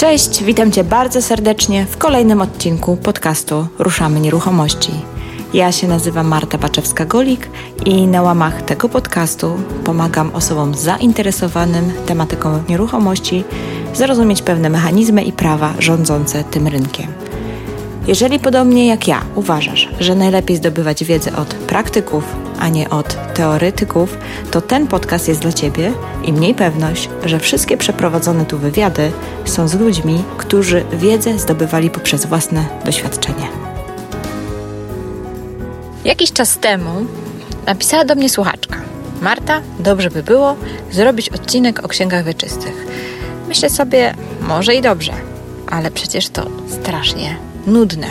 [0.00, 4.92] Cześć, witam Cię bardzo serdecznie w kolejnym odcinku podcastu Ruszamy Nieruchomości.
[5.54, 7.46] Ja się nazywam Marta Baczewska-Golik
[7.86, 13.44] i na łamach tego podcastu pomagam osobom zainteresowanym tematyką nieruchomości
[13.94, 17.06] zrozumieć pewne mechanizmy i prawa rządzące tym rynkiem.
[18.10, 22.24] Jeżeli podobnie jak ja uważasz, że najlepiej zdobywać wiedzę od praktyków,
[22.58, 24.18] a nie od teoretyków,
[24.50, 25.92] to ten podcast jest dla Ciebie
[26.24, 29.12] i mniej pewność, że wszystkie przeprowadzone tu wywiady
[29.44, 33.48] są z ludźmi, którzy wiedzę zdobywali poprzez własne doświadczenie.
[36.04, 37.06] Jakiś czas temu
[37.66, 38.76] napisała do mnie słuchaczka.
[39.22, 40.56] Marta, dobrze by było
[40.90, 42.86] zrobić odcinek o księgach wieczystych.
[43.48, 45.12] Myślę sobie, może i dobrze,
[45.66, 48.06] ale przecież to strasznie nudne.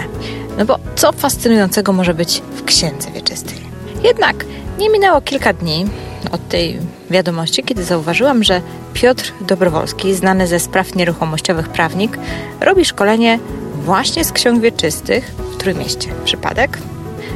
[0.57, 3.57] No bo co fascynującego może być w księdze wieczystej?
[4.03, 4.45] Jednak
[4.79, 5.85] nie minęło kilka dni
[6.31, 8.61] od tej wiadomości, kiedy zauważyłam, że
[8.93, 12.17] Piotr Dobrowolski, znany ze spraw nieruchomościowych prawnik,
[12.61, 13.39] robi szkolenie
[13.75, 16.09] właśnie z ksiąg wieczystych w Trójmieście.
[16.25, 16.77] Przypadek?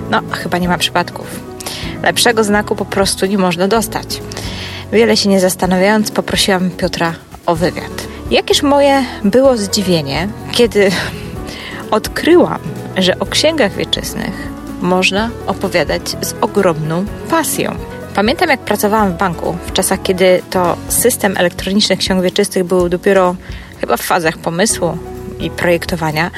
[0.09, 1.39] No, chyba nie ma przypadków.
[2.03, 4.22] Lepszego znaku po prostu nie można dostać.
[4.92, 7.14] Wiele się nie zastanawiając, poprosiłam Piotra
[7.45, 8.08] o wywiad.
[8.31, 10.92] Jakież moje było zdziwienie, kiedy
[11.94, 12.59] odkryłam,
[12.97, 17.75] że o księgach wieczystych można opowiadać z ogromną pasją.
[18.16, 23.36] Pamiętam, jak pracowałam w banku w czasach, kiedy to system elektronicznych ksiąg wieczystych był dopiero
[23.81, 24.97] chyba w fazach pomysłu
[25.44, 26.31] i projektowania,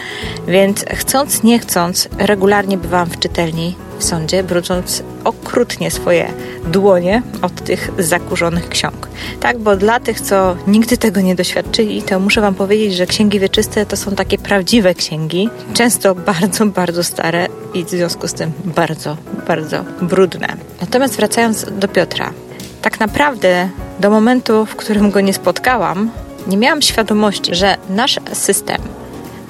[0.47, 6.33] więc chcąc, nie chcąc, regularnie bywałam w czytelni w sądzie, brudząc okrutnie swoje
[6.67, 9.07] dłonie od tych zakurzonych ksiąg.
[9.39, 13.39] Tak, bo dla tych, co nigdy tego nie doświadczyli, to muszę Wam powiedzieć, że księgi
[13.39, 18.51] wieczyste to są takie prawdziwe księgi, często bardzo, bardzo stare i w związku z tym
[18.65, 19.17] bardzo,
[19.47, 20.47] bardzo brudne.
[20.81, 22.33] Natomiast wracając do Piotra,
[22.81, 26.11] tak naprawdę do momentu, w którym go nie spotkałam,
[26.47, 28.77] nie miałam świadomości, że nasz system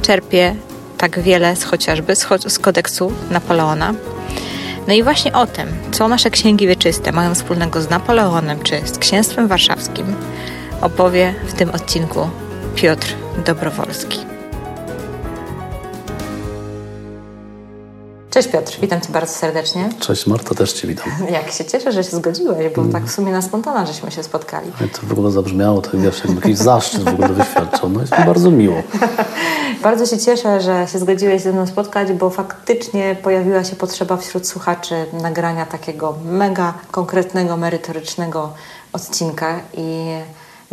[0.06, 0.56] czerpie
[0.98, 3.94] tak wiele z chociażby z, z kodeksu Napoleona.
[4.88, 8.98] No i właśnie o tym, co nasze księgi wieczyste mają wspólnego z Napoleonem czy z
[8.98, 10.16] księstwem warszawskim,
[10.82, 12.30] opowie w tym odcinku
[12.76, 13.14] Piotr
[13.46, 14.35] Dobrowolski.
[18.36, 19.90] Cześć Piotr, witam Cię bardzo serdecznie.
[20.00, 21.10] Cześć Marta, też Cię witam.
[21.32, 24.72] Jak się cieszę, że się zgodziłeś, bo tak w sumie na spontana żeśmy się spotkali.
[24.94, 27.96] to w ogóle zabrzmiało, to wiesz, jakby jakiś zaszczyt w ogóle wyświadczony.
[27.96, 28.76] No, jest mi bardzo miło.
[29.84, 34.48] bardzo się cieszę, że się zgodziłeś ze mną spotkać, bo faktycznie pojawiła się potrzeba wśród
[34.48, 38.54] słuchaczy nagrania takiego mega konkretnego, merytorycznego
[38.94, 40.08] odcinka i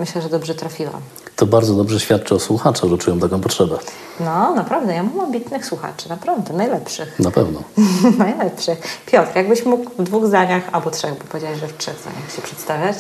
[0.03, 1.03] myślę, że dobrze trafiłam
[1.43, 3.79] to bardzo dobrze świadczy o słuchaczach, że czują taką potrzebę.
[4.21, 4.95] No, naprawdę.
[4.95, 7.19] Ja mam ambitnych słuchaczy, naprawdę, najlepszych.
[7.19, 7.63] Na pewno.
[8.19, 8.79] najlepszych.
[9.07, 12.43] Piotr, jakbyś mógł w dwóch zdaniach, albo trzech, bo powiedziałeś, że w trzech zdaniach się
[12.43, 12.97] przedstawiać,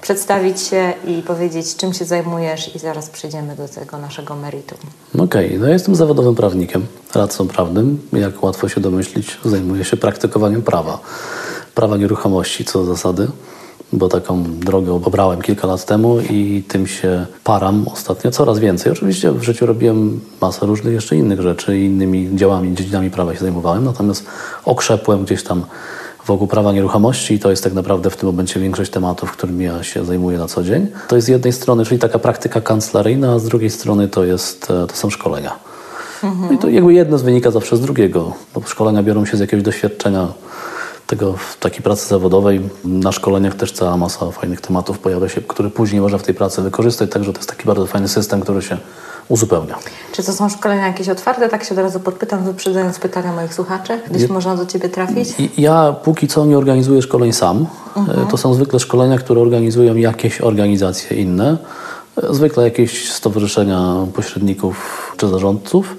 [0.00, 4.78] przedstawić się i powiedzieć, czym się zajmujesz i zaraz przejdziemy do tego naszego meritum.
[5.14, 5.58] Okej, okay.
[5.58, 8.08] no ja jestem zawodowym prawnikiem, radcą prawnym.
[8.12, 10.98] Jak łatwo się domyślić, zajmuję się praktykowaniem prawa.
[11.74, 13.28] Prawa nieruchomości co do zasady
[13.92, 18.92] bo taką drogę obrałem kilka lat temu i tym się param ostatnio coraz więcej.
[18.92, 23.40] Oczywiście w życiu robiłem masę różnych jeszcze innych rzeczy i innymi działami, dziedzinami prawa się
[23.40, 24.26] zajmowałem, natomiast
[24.64, 25.64] okrzepłem gdzieś tam
[26.26, 29.82] wokół prawa nieruchomości i to jest tak naprawdę w tym momencie większość tematów, którymi ja
[29.82, 30.86] się zajmuję na co dzień.
[31.08, 34.70] To jest z jednej strony, czyli taka praktyka kancelaryjna, a z drugiej strony to, jest,
[34.70, 35.52] e, to są szkolenia.
[36.24, 36.54] Mhm.
[36.54, 39.64] I to jakby jedno z wynika zawsze z drugiego, bo szkolenia biorą się z jakiegoś
[39.64, 40.28] doświadczenia
[41.08, 42.60] tego w takiej pracy zawodowej.
[42.84, 46.62] Na szkoleniach też cała masa fajnych tematów pojawia się, które później można w tej pracy
[46.62, 48.78] wykorzystać, także to jest taki bardzo fajny system, który się
[49.28, 49.78] uzupełnia.
[50.12, 51.48] Czy to są szkolenia jakieś otwarte?
[51.48, 54.00] Tak się od razu podpytam, wyprzedzając pytania moich słuchaczy.
[54.10, 55.28] Gdzieś ja, można do Ciebie trafić?
[55.58, 57.66] Ja póki co nie organizuję szkoleń sam.
[57.96, 58.26] Mhm.
[58.26, 61.56] To są zwykle szkolenia, które organizują jakieś organizacje inne.
[62.30, 64.76] Zwykle jakieś stowarzyszenia pośredników
[65.16, 65.96] czy zarządców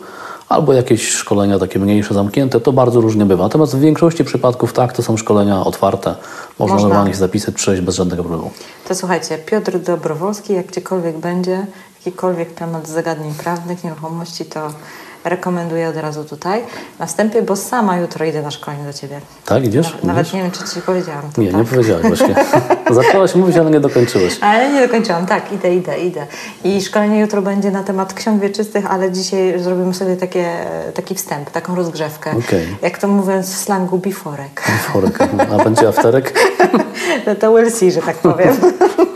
[0.49, 3.43] albo jakieś szkolenia takie mniejsze, zamknięte, to bardzo różnie bywa.
[3.43, 6.15] Natomiast w większości przypadków tak, to są szkolenia otwarte.
[6.59, 6.89] Można, Można.
[6.89, 8.51] normalnie się zapisać, przejść bez żadnego problemu.
[8.87, 11.65] To słuchajcie, Piotr Dobrowolski, jak gdziekolwiek będzie,
[12.05, 14.73] jakikolwiek temat zagadnień prawnych, nieruchomości, to
[15.23, 16.61] rekomenduję od razu tutaj
[16.99, 19.21] na wstępie, bo sama jutro idę na szkolenie do Ciebie.
[19.45, 19.95] Tak, idziesz?
[20.03, 21.21] Na, nawet nie wiem, czy Ci powiedziałam.
[21.33, 21.57] To, nie, tak?
[21.57, 22.35] nie powiedziałeś właśnie.
[23.01, 24.37] Zaczęłaś mówić, ale nie dokończyłeś.
[24.41, 26.25] Ale nie dokończyłam, tak, idę, idę, idę.
[26.63, 30.45] I szkolenie jutro będzie na temat ksiąg wieczystych, ale dzisiaj zrobimy sobie takie,
[30.93, 32.31] taki wstęp, taką rozgrzewkę.
[32.31, 32.67] Okay.
[32.81, 34.63] Jak to mówiąc w slangu, biforek.
[34.67, 35.19] Biforek,
[35.51, 36.33] a będzie afterek?
[37.27, 38.55] no to we'll see, że tak powiem.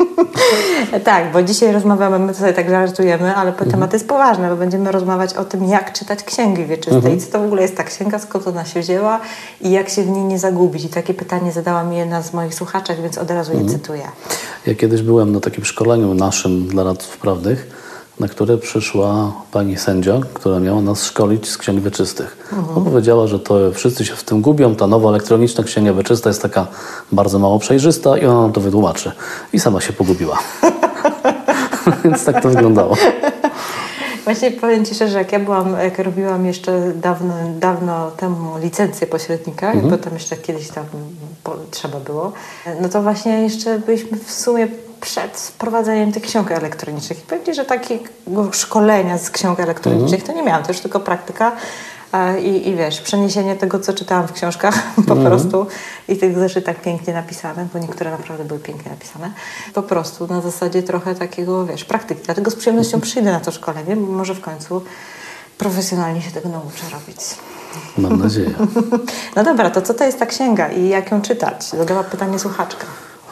[1.04, 3.72] tak, bo dzisiaj rozmawiamy, my sobie tak żartujemy, ale mhm.
[3.72, 7.18] temat jest poważny, bo będziemy rozmawiać o tym, jak czytać księgi wieczyste mhm.
[7.18, 9.20] i co to w ogóle jest ta księga, skąd ona się wzięła
[9.62, 10.86] i jak się w niej nie zagubić.
[10.86, 13.80] I takie pytanie zadała mi jedna z moich słuchaczek, więc od razu je mhm.
[13.80, 14.04] cytuję.
[14.66, 17.83] Ja kiedyś byłem na takim szkoleniu naszym dla radców prawnych
[18.24, 22.50] na które przyszła pani sędzia, która miała nas szkolić z księg wieczystych.
[22.54, 22.86] Mhm.
[22.86, 26.68] Powiedziała, że to wszyscy się w tym gubią, ta nowa elektroniczna księga wieczysta jest taka
[27.12, 29.12] bardzo mało przejrzysta i ona nam to wytłumaczy.
[29.54, 30.40] I sama się pogubiła.
[32.04, 32.98] Więc tak to wyglądało.
[34.24, 39.72] Właśnie powiem Ci szczerze, jak ja byłam, jak robiłam jeszcze dawno, dawno temu licencję pośrednika,
[39.72, 39.90] mhm.
[39.92, 40.86] bo tam jeszcze kiedyś tam
[41.72, 42.32] trzeba było,
[42.82, 44.68] no to właśnie jeszcze byliśmy w sumie
[45.04, 47.20] przed wprowadzeniem tych ksiąg elektronicznych.
[47.20, 50.28] I powiem że takiego szkolenia z ksiąg elektronicznych mhm.
[50.28, 51.52] to nie miałam, to już tylko praktyka
[52.42, 55.26] i, I wiesz, przeniesienie tego, co czytałam w książkach po mm.
[55.26, 55.68] prostu
[56.08, 59.32] i tych zeszytach pięknie napisane, bo niektóre naprawdę były pięknie napisane,
[59.74, 62.22] po prostu na zasadzie trochę takiego, wiesz, praktyki.
[62.26, 64.82] Dlatego z przyjemnością przyjdę na to szkolenie, bo może w końcu
[65.58, 67.20] profesjonalnie się tego nauczę robić.
[67.98, 68.54] Mam nadzieję.
[69.36, 71.66] No dobra, to co to jest ta księga i jak ją czytać?
[71.66, 72.86] Zadała pytanie słuchaczka.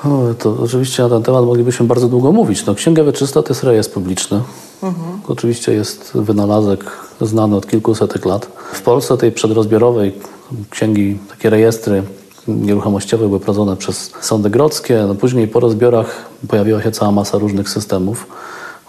[0.03, 2.65] O, to oczywiście na ten temat moglibyśmy bardzo długo mówić.
[2.65, 4.41] No, Księga Wieczysta to jest rejestr publiczny.
[4.83, 5.19] Mhm.
[5.27, 8.45] Oczywiście jest wynalazek znany od kilkusetek lat.
[8.73, 10.13] W Polsce tej przedrozbiorowej
[10.69, 12.03] księgi, takie rejestry
[12.47, 15.05] nieruchomościowe były prowadzone przez sądy grodzkie.
[15.07, 18.27] No później po rozbiorach pojawiła się cała masa różnych systemów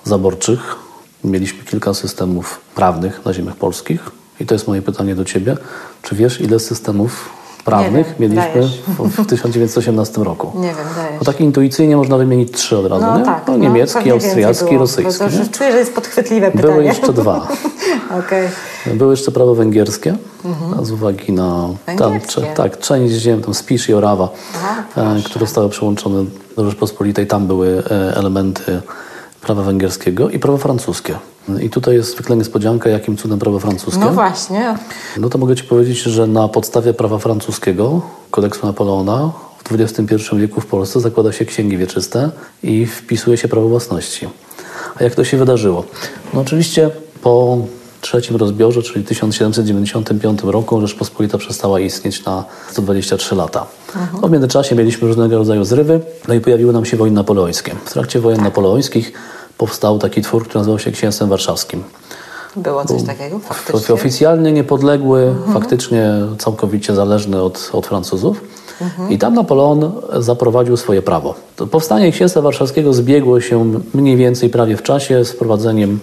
[0.05, 0.77] zaborczych.
[1.25, 4.11] Mieliśmy kilka systemów prawnych na ziemiach polskich.
[4.41, 5.57] I to jest moje pytanie do Ciebie.
[6.03, 7.31] Czy wiesz, ile systemów
[7.65, 10.53] prawnych wiem, mieliśmy w, w 1918 roku.
[10.55, 11.19] Nie wiem, dajesz.
[11.19, 13.25] No tak intuicyjnie można wymienić trzy od razu, no, nie?
[13.25, 15.25] Tak, no, niemiecki, no, austriacki, rosyjski.
[15.25, 16.73] To, czuję, że jest podchwytliwe pytanie.
[16.73, 17.49] Były jeszcze dwa.
[18.21, 18.49] okay.
[18.95, 20.85] Były jeszcze prawo węgierskie, mhm.
[20.85, 21.69] z uwagi na
[21.99, 22.13] tam,
[22.55, 26.25] tak, część ziem, tam Spisz i Orawa, Aha, e, które zostały przyłączone
[26.57, 27.27] do Rzeczpospolitej.
[27.27, 28.83] Tam były e, elementy
[29.41, 31.19] prawa węgierskiego i prawa francuskie.
[31.63, 34.01] I tutaj jest zwykle niespodzianka, jakim cudem prawo francuskie.
[34.01, 34.75] No właśnie.
[35.17, 38.01] No to mogę Ci powiedzieć, że na podstawie prawa francuskiego,
[38.31, 39.33] kodeksu Napoleona,
[39.65, 42.31] w XXI wieku w Polsce zakłada się księgi wieczyste
[42.63, 44.29] i wpisuje się prawo własności.
[45.01, 45.85] A jak to się wydarzyło?
[46.35, 46.91] No oczywiście
[47.23, 47.59] po
[48.01, 53.67] trzecim rozbiorze, czyli 1795 roku, Rzeczpospolita przestała istnieć na 123 lata.
[53.97, 54.23] Mhm.
[54.23, 57.75] No w międzyczasie mieliśmy różnego rodzaju zrywy, no i pojawiły nam się wojny napoleońskie.
[57.85, 59.13] W trakcie wojen napoleońskich
[59.63, 61.83] powstał taki twór, który nazywał się Księstwem Warszawskim.
[62.57, 63.95] Było coś Był takiego faktycznie?
[63.95, 65.53] Oficjalnie niepodległy, mhm.
[65.53, 68.41] faktycznie całkowicie zależny od, od Francuzów.
[68.81, 69.11] Mhm.
[69.11, 71.35] I tam Napoleon zaprowadził swoje prawo.
[71.57, 76.01] To powstanie Księstwa Warszawskiego zbiegło się mniej więcej prawie w czasie z wprowadzeniem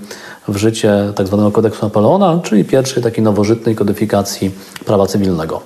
[0.48, 1.42] w życie tzw.
[1.46, 4.52] Tak kodeksu Napoleona, czyli pierwszej takiej nowożytnej kodyfikacji
[4.86, 5.62] prawa cywilnego.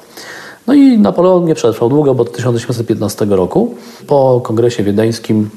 [0.67, 3.75] No i Napoleon nie przetrwał długo, bo od 1815 roku
[4.07, 5.49] po kongresie wiedeńskim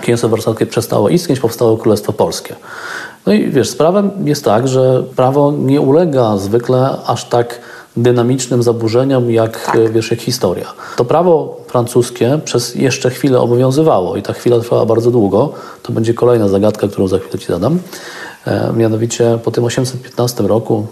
[0.00, 2.56] Księstwo Warszawskie przestało istnieć, powstało Królestwo Polskie.
[3.26, 7.60] No i wiesz, sprawem jest tak, że prawo nie ulega zwykle aż tak
[7.96, 9.92] dynamicznym zaburzeniom jak, tak.
[9.92, 10.72] wiesz, jak historia.
[10.96, 15.52] To prawo francuskie przez jeszcze chwilę obowiązywało i ta chwila trwała bardzo długo.
[15.82, 17.78] To będzie kolejna zagadka, którą za chwilę Ci zadam.
[18.46, 20.86] E, mianowicie po tym 815 roku,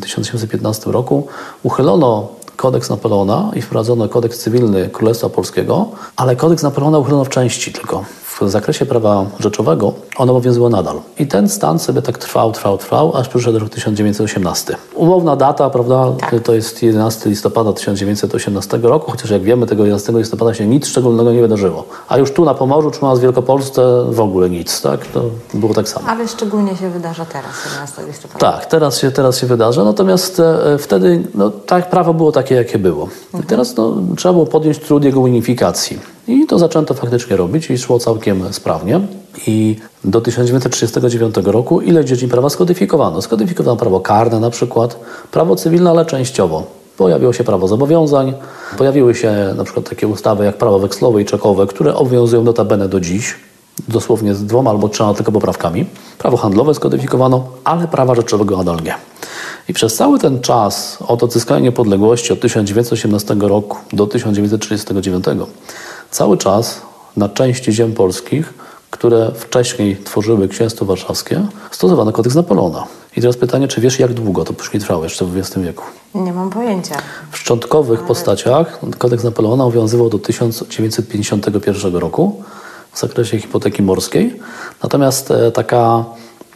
[0.00, 1.26] 1815 roku
[1.62, 7.72] uchylono kodeks Napoleona i wprowadzono kodeks cywilny Królestwa Polskiego, ale kodeks Napoleona uchylono w części
[7.72, 8.04] tylko
[8.46, 11.00] w zakresie prawa rzeczowego ono obowiązywało nadal.
[11.18, 14.76] I ten stan sobie tak trwał, trwał, trwał, aż przyszedł rok 1918.
[14.94, 16.34] Umowna data, prawda, tak.
[16.44, 21.32] to jest 11 listopada 1918 roku, chociaż jak wiemy, tego 11 listopada się nic szczególnego
[21.32, 21.84] nie wydarzyło.
[22.08, 25.06] A już tu na Pomorzu, czy u nas w Wielkopolsce w ogóle nic, tak?
[25.06, 25.22] To
[25.54, 26.08] było tak samo.
[26.08, 28.52] Ale szczególnie się wydarza teraz, 11 listopada.
[28.52, 32.78] Tak, teraz się, teraz się wydarza, natomiast e, wtedy no, tak, prawo było takie, jakie
[32.78, 33.02] było.
[33.02, 33.44] Mhm.
[33.44, 35.98] Teraz no, trzeba było podjąć trud jego unifikacji.
[36.28, 39.00] I to zaczęto faktycznie robić i szło całkiem sprawnie.
[39.46, 43.22] I do 1939 roku ile dziedzin prawa skodyfikowano?
[43.22, 46.62] Skodyfikowano prawo karne na przykład, prawo cywilne, ale częściowo.
[46.96, 48.32] Pojawiło się prawo zobowiązań,
[48.78, 53.00] pojawiły się na przykład takie ustawy jak prawo wekslowe i czekowe, które obowiązują notabene do
[53.00, 53.34] dziś,
[53.88, 55.86] dosłownie z dwoma albo trzema tylko poprawkami.
[56.18, 58.94] Prawo handlowe skodyfikowano, ale prawa rzeczowego nadal nie.
[59.68, 65.24] I przez cały ten czas od odzyskania niepodległości od 1918 roku do 1939
[66.10, 66.80] cały czas
[67.16, 68.54] na części ziem polskich,
[68.90, 72.86] które wcześniej tworzyły Księstwo Warszawskie, stosowano kodeks Napoleona.
[73.16, 75.84] I teraz pytanie, czy wiesz, jak długo to później trwało jeszcze w XX wieku?
[76.14, 76.94] Nie mam pojęcia.
[77.30, 82.42] W szczątkowych postaciach kodeks Napoleona obowiązywał do 1951 roku
[82.92, 84.40] w zakresie hipoteki morskiej.
[84.82, 86.04] Natomiast e, taka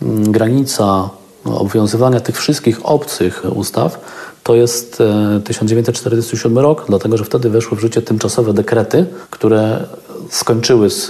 [0.02, 1.10] mm, granica
[1.44, 4.00] obowiązywania tych wszystkich obcych ustaw
[4.44, 5.02] to jest
[5.44, 9.86] 1947 e, rok, dlatego że wtedy weszły w życie tymczasowe dekrety, które
[10.30, 11.08] skończyły z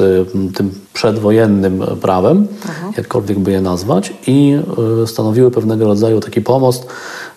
[0.55, 2.93] tym przedwojennym prawem, mhm.
[2.97, 4.59] jakkolwiek by je nazwać, i
[5.03, 6.87] e, stanowiły pewnego rodzaju taki pomost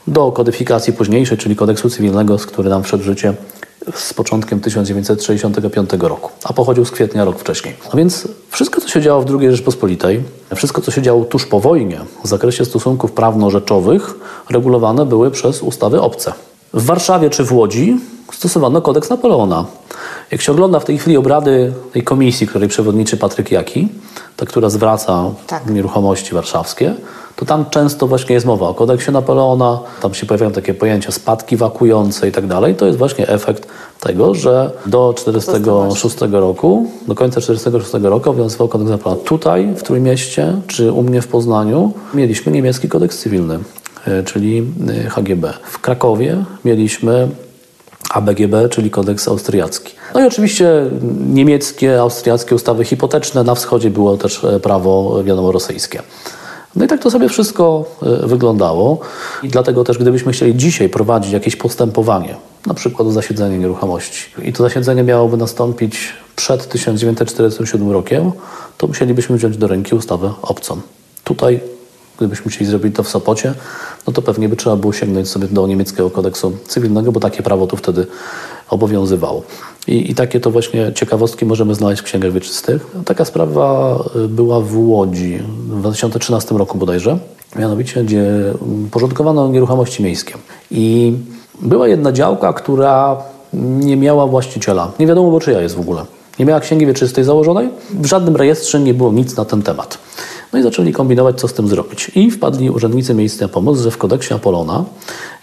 [0.08, 3.34] do kodyfikacji późniejszej, czyli kodeksu cywilnego, z który nam wszedł w życie
[3.94, 7.76] z początkiem 1965 roku, a pochodził z kwietnia rok wcześniej.
[7.92, 10.24] A więc wszystko, co się działo w II Rzeczpospolitej,
[10.56, 14.16] wszystko, co się działo tuż po wojnie w zakresie stosunków prawno-rzeczowych,
[14.50, 16.34] regulowane były przez ustawy obce.
[16.74, 18.00] W Warszawie czy w Łodzi
[18.34, 19.66] stosowano kodeks Napoleona.
[20.32, 23.88] Jak się ogląda w tej chwili obrady tej komisji, której przewodniczy Patryk Jaki,
[24.38, 25.70] ta, która zwraca tak.
[25.70, 26.96] nieruchomości warszawskie,
[27.38, 31.58] to tam często właśnie jest mowa o kodeksie Napoleona, tam się pojawiają takie pojęcia spadki
[31.58, 32.76] wakujące i tak dalej.
[32.76, 33.68] To jest właśnie efekt
[34.00, 39.24] tego, że do 1946 roku, do końca 1946 roku obowiązywał kodeks Napoleona.
[39.24, 43.60] Tutaj, w Trójmieście, czy u mnie w Poznaniu, mieliśmy niemiecki kodeks cywilny,
[44.08, 44.64] e, czyli
[45.06, 45.54] e, HGB.
[45.64, 47.28] W Krakowie mieliśmy
[48.10, 49.94] ABGB, czyli kodeks austriacki.
[50.14, 50.86] No i oczywiście
[51.30, 53.44] niemieckie, austriackie ustawy hipoteczne.
[53.44, 56.02] Na wschodzie było też e, prawo, wiadomo, rosyjskie.
[56.76, 57.86] No i tak to sobie wszystko
[58.24, 59.00] e, wyglądało.
[59.44, 64.54] I dlatego też, gdybyśmy chcieli dzisiaj prowadzić jakieś postępowanie, na przykład o zasiedzenie nieruchomości, i
[64.54, 68.32] to zasiedzenie miałoby nastąpić przed 1947 rokiem,
[68.78, 70.82] to musielibyśmy wziąć do ręki ustawę obcą.
[71.24, 71.60] Tutaj,
[72.18, 73.54] gdybyśmy chcieli zrobić to w Sopocie,
[74.08, 77.68] no to pewnie by trzeba było sięgnąć sobie do niemieckiego kodeksu cywilnego, bo takie prawo
[77.68, 78.08] tu wtedy
[78.70, 79.44] obowiązywało.
[79.88, 82.88] I, I, takie to właśnie ciekawostki możemy znaleźć w księgach wieczystych.
[83.06, 85.40] Taka sprawa y, była w Łodzi
[85.70, 87.18] w 2013 roku bodajże,
[87.56, 88.26] mianowicie gdzie
[88.92, 90.34] porządkowano nieruchomości miejskie.
[90.72, 91.14] I
[91.62, 93.18] była jedna działka, która
[93.54, 94.92] nie miała właściciela.
[95.00, 96.06] Nie wiadomo, bo czyja jest w ogóle.
[96.40, 97.70] Nie miała księgi wieczystej założonej.
[97.90, 99.98] W żadnym rejestrze nie było nic na ten temat.
[100.54, 102.12] No i zaczęli kombinować, co z tym zrobić.
[102.16, 104.86] I wpadli urzędnicy miejscy na pomoc, że w kodeksie Apolona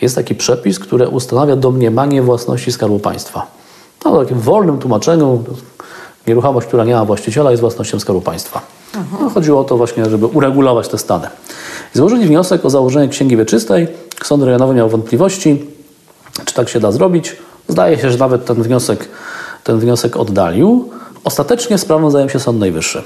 [0.00, 3.63] jest taki przepis, który ustanawia domniemanie własności Skarbu Państwa.
[4.04, 5.44] No, w takim wolnym tłumaczeniu
[6.26, 8.60] nieruchomość, która nie ma właściciela, jest własnością Skarbu Państwa.
[9.20, 11.28] No, chodziło o to właśnie, żeby uregulować te stany.
[11.94, 13.88] I złożyli wniosek o założenie księgi wieczystej.
[14.24, 15.64] Sąd rejonowy miał wątpliwości,
[16.44, 17.36] czy tak się da zrobić.
[17.68, 19.08] Zdaje się, że nawet ten wniosek,
[19.64, 20.90] ten wniosek oddalił.
[21.24, 23.02] Ostatecznie sprawą zajął się Sąd Najwyższy.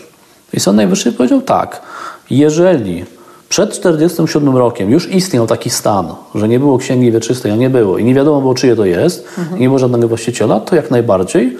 [0.52, 1.82] I Sąd Najwyższy powiedział tak,
[2.30, 3.04] jeżeli
[3.48, 7.98] przed 1947 rokiem już istniał taki stan, że nie było księgi wieczystej, a nie było
[7.98, 9.60] i nie wiadomo było czyje to jest, mhm.
[9.60, 11.56] nie było żadnego właściciela, to jak najbardziej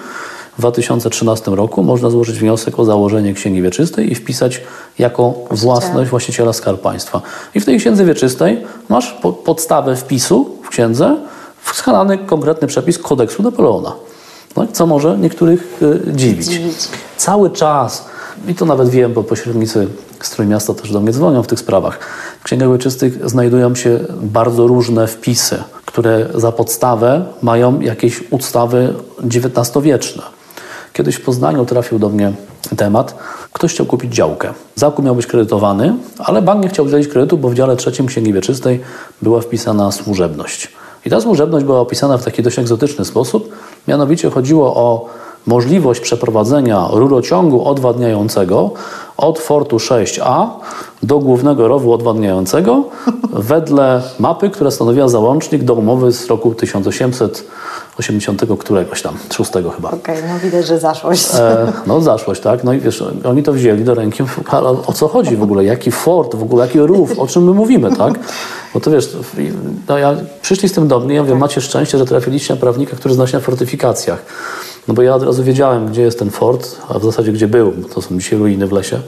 [0.59, 4.61] w 2013 roku można złożyć wniosek o założenie księgi wieczystej i wpisać
[4.99, 7.23] jako własność właściciela Skarb Państwa.
[7.55, 11.17] I w tej księdze wieczystej masz po podstawę wpisu w księdze
[11.63, 13.93] wskazany konkretny przepis kodeksu Napoleona.
[14.57, 16.47] No, co może niektórych y, dziwić.
[16.47, 16.89] dziwić.
[17.17, 18.05] Cały czas
[18.49, 19.89] i to nawet wiem, bo pośrednicy
[20.21, 21.99] z Trójmiasta też do mnie dzwonią w tych sprawach.
[22.41, 30.23] W księgach wieczystych znajdują się bardzo różne wpisy, które za podstawę mają jakieś ustawy XIX-wieczne.
[30.93, 32.33] Kiedyś w Poznaniu trafił do mnie
[32.77, 33.15] temat.
[33.53, 34.53] Ktoś chciał kupić działkę.
[34.75, 38.33] Zakup miał być kredytowany, ale bank nie chciał udzielić kredytu, bo w dziale trzecim Księgi
[38.33, 38.81] Wieczystej
[39.23, 40.73] była wpisana służebność.
[41.07, 43.53] I ta służebność była opisana w taki dość egzotyczny sposób.
[43.89, 45.07] Mianowicie chodziło o
[45.47, 48.71] możliwość przeprowadzenia rurociągu odwadniającego
[49.19, 50.47] od Fortu 6A
[51.03, 52.85] do głównego rowu odwadniającego
[53.33, 59.89] wedle mapy, która stanowiła załącznik do umowy z roku 1880 któregoś tam, szóstego chyba.
[59.89, 61.29] Okej, okay, no widać, że zaszłość.
[61.35, 62.65] E, no zaszłość, tak.
[62.65, 65.65] No i wiesz, oni to wzięli do ręki, ale o co chodzi w ogóle?
[65.65, 68.15] Jaki fort, w ogóle jaki rów, o czym my mówimy, tak?
[68.75, 69.17] Bo to wiesz,
[69.89, 72.97] no ja, przyszli z tym do mnie, ja mówię, macie szczęście, że trafiliście na prawnika,
[72.97, 74.25] który zna się na fortyfikacjach.
[74.89, 77.73] No bo ja od razu wiedziałem, gdzie jest ten fort, a w zasadzie gdzie był.
[77.95, 79.01] To są dzisiaj ruiny w lesie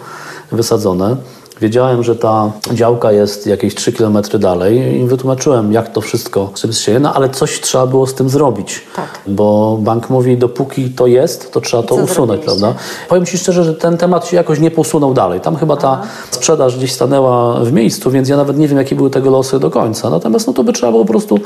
[0.53, 1.17] wysadzone.
[1.61, 6.61] Wiedziałem, że ta działka jest jakieś 3 km dalej i wytłumaczyłem, jak to wszystko z
[6.61, 8.83] tym się no ale coś trzeba było z tym zrobić.
[8.97, 9.21] Tak.
[9.27, 12.75] Bo bank mówi, dopóki to jest, to trzeba to usunąć, prawda?
[13.09, 15.41] Powiem Ci szczerze, że ten temat się jakoś nie posunął dalej.
[15.41, 16.07] Tam chyba ta Aha.
[16.31, 19.71] sprzedaż gdzieś stanęła w miejscu, więc ja nawet nie wiem, jakie były tego losy do
[19.71, 20.11] końca.
[20.11, 21.39] Natomiast no to by trzeba było po prostu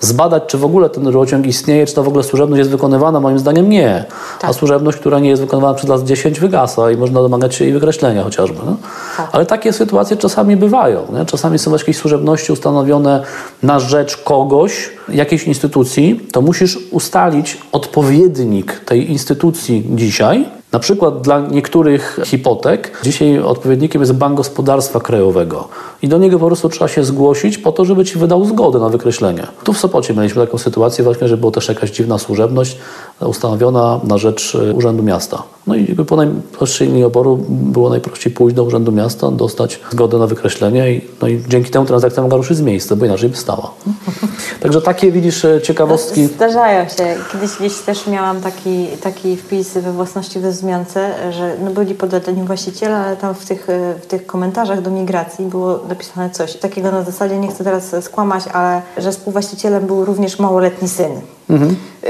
[0.00, 3.20] zbadać, czy w ogóle ten rurociąg istnieje, czy ta w ogóle służebność jest wykonywana.
[3.20, 4.04] Moim zdaniem nie.
[4.40, 4.50] Tak.
[4.50, 7.72] A służebność, która nie jest wykonywana przez lat 10 wygasa i można domagać się jej
[7.72, 8.58] wykreślenia chociażby.
[8.66, 8.76] No?
[9.16, 9.28] Tak.
[9.32, 11.06] Ale takie sytuacje czasami bywają.
[11.12, 11.24] Nie?
[11.24, 13.22] Czasami są jakieś służebności ustanowione
[13.62, 21.40] na rzecz kogoś, jakiejś instytucji, to musisz ustalić odpowiednik tej instytucji dzisiaj, na przykład dla
[21.40, 25.68] niektórych hipotek dzisiaj odpowiednikiem jest Bank Gospodarstwa Krajowego
[26.02, 28.88] i do niego po prostu trzeba się zgłosić po to, żeby ci wydał zgodę na
[28.88, 29.46] wykreślenie.
[29.64, 32.78] Tu w Sopocie mieliśmy taką sytuację właśnie, że była też jakaś dziwna służebność
[33.26, 35.42] ustanowiona na rzecz e, Urzędu Miasta.
[35.66, 40.26] No i po najprostszej linii oporu było najprościej pójść do Urzędu Miasta, dostać zgodę na
[40.26, 43.70] wykreślenie i, no i dzięki temu transakcja mogła ruszyć z miejsca, bo inaczej by stała.
[44.62, 46.26] Także takie widzisz e, ciekawostki.
[46.26, 47.14] Zdarzają się.
[47.32, 52.44] Kiedyś gdzieś też miałam taki, taki wpis we własności we wzmiance, że no byli podatni
[52.44, 53.66] właściciele, ale tam w tych,
[54.02, 58.44] w tych komentarzach do migracji było napisane coś takiego na zasadzie, nie chcę teraz skłamać,
[58.52, 61.10] ale że współwłaścicielem był również małoletni syn.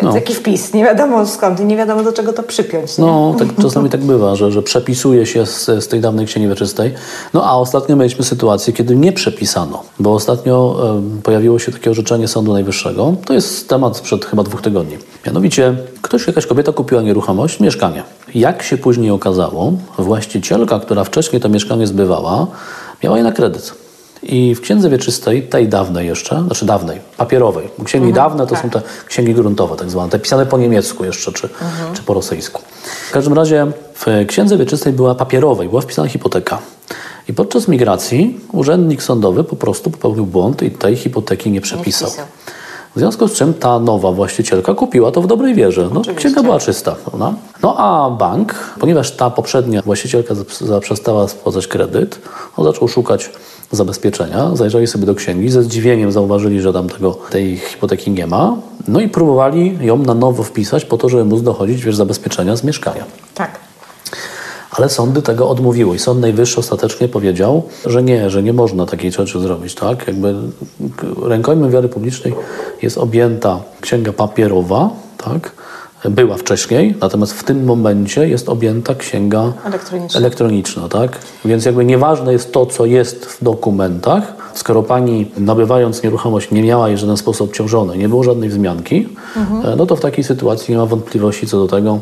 [0.02, 0.12] No.
[0.12, 2.98] Taki wpis, nie wiadomo skąd i nie wiadomo do czego to przypiąć.
[2.98, 3.04] Nie?
[3.04, 6.94] No, tak, czasami tak bywa, że, że przepisuje się z, z tej dawnej księgi wieczystej.
[7.34, 10.76] No a ostatnio mieliśmy sytuację, kiedy nie przepisano, bo ostatnio
[11.18, 13.14] e, pojawiło się takie orzeczenie Sądu Najwyższego.
[13.24, 14.98] To jest temat sprzed chyba dwóch tygodni.
[15.26, 18.02] Mianowicie ktoś, jakaś kobieta kupiła nieruchomość, mieszkanie.
[18.34, 22.46] Jak się później okazało, właścicielka, która wcześniej to mieszkanie zbywała,
[23.02, 23.87] miała je na kredyt.
[24.22, 28.62] I w księdze wieczystej, tej dawnej jeszcze, znaczy dawnej, papierowej, księgi mhm, dawne to tak.
[28.62, 31.94] są te księgi gruntowe, tak zwane, te pisane po niemiecku jeszcze, czy, mhm.
[31.94, 32.62] czy po rosyjsku.
[33.08, 36.58] W każdym razie w księdze wieczystej była papierowej, była wpisana hipoteka.
[37.28, 42.10] I podczas migracji urzędnik sądowy po prostu popełnił błąd i tej hipoteki nie przepisał.
[42.96, 45.90] W związku z czym ta nowa właścicielka kupiła to w dobrej wierze.
[45.94, 46.96] No, księga była czysta.
[47.04, 47.34] Prawda?
[47.62, 52.20] No a bank, ponieważ ta poprzednia właścicielka zaprzestała spłacać kredyt,
[52.56, 53.30] on zaczął szukać
[53.72, 58.56] zabezpieczenia, zajrzeli sobie do księgi, ze zdziwieniem zauważyli, że tam tego, tej hipoteki nie ma,
[58.88, 62.64] no i próbowali ją na nowo wpisać po to, żeby móc dochodzić wiesz, zabezpieczenia z
[62.64, 63.04] mieszkania.
[63.34, 63.68] Tak.
[64.70, 69.12] Ale sądy tego odmówiły i Sąd Najwyższy ostatecznie powiedział, że nie, że nie można takiej
[69.12, 69.74] rzeczy zrobić.
[69.74, 70.06] Tak?
[70.06, 70.34] Jakby
[71.22, 72.34] rękojmem wiary publicznej
[72.82, 75.52] jest objęta księga papierowa, tak?
[76.04, 80.20] Była wcześniej, natomiast w tym momencie jest objęta księga elektroniczna.
[80.20, 81.18] elektroniczna tak?
[81.44, 86.88] Więc jakby nieważne jest to, co jest w dokumentach, skoro pani nabywając nieruchomość nie miała
[86.88, 89.78] jej w żaden sposób obciążonej, nie było żadnej wzmianki, mhm.
[89.78, 91.98] no to w takiej sytuacji nie ma wątpliwości co do tego,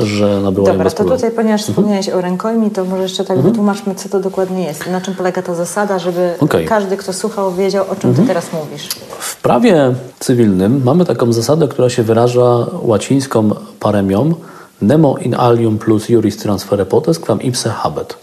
[0.00, 1.74] że nabyła Dobra, to tutaj, ponieważ mhm.
[1.74, 3.52] wspomniałeś o rękojmi, to może jeszcze tak mhm.
[3.52, 6.64] wytłumaczmy, co to dokładnie jest i na czym polega ta zasada, żeby okay.
[6.64, 8.14] każdy, kto słuchał, wiedział, o czym mhm.
[8.14, 8.88] ty teraz mówisz.
[9.18, 14.34] W prawie cywilnym mamy taką zasadę, która się wyraża łacińską paremią
[14.82, 18.16] nemo in alium plus juris transfere potes quam ipse habet.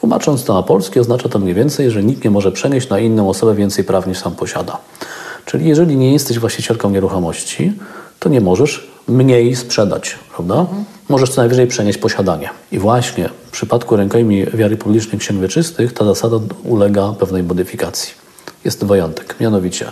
[0.00, 3.28] Tłumacząc to na polski oznacza to mniej więcej, że nikt nie może przenieść na inną
[3.28, 4.78] osobę więcej praw niż sam posiada.
[5.44, 7.72] Czyli jeżeli nie jesteś właścicielką nieruchomości,
[8.18, 10.54] to nie możesz mniej sprzedać, prawda?
[10.54, 10.84] Mhm.
[11.08, 12.50] Możesz co najwyżej przenieść posiadanie.
[12.72, 18.14] I właśnie w przypadku rękojmi wiary publicznej księg wieczystych ta zasada ulega pewnej modyfikacji.
[18.64, 19.86] Jest wyjątek, mianowicie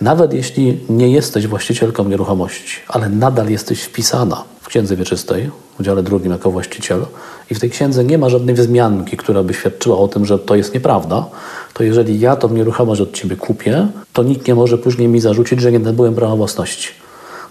[0.00, 6.02] nawet jeśli nie jesteś właścicielką nieruchomości, ale nadal jesteś wpisana w księdze wieczystej, w dziale
[6.02, 7.06] drugim jako właściciel,
[7.50, 10.54] i w tej księdze nie ma żadnej wzmianki, która by świadczyła o tym, że to
[10.54, 11.26] jest nieprawda,
[11.74, 15.60] to jeżeli ja tą nieruchomość od ciebie kupię, to nikt nie może później mi zarzucić,
[15.60, 16.88] że nie nabyłem prawa własności.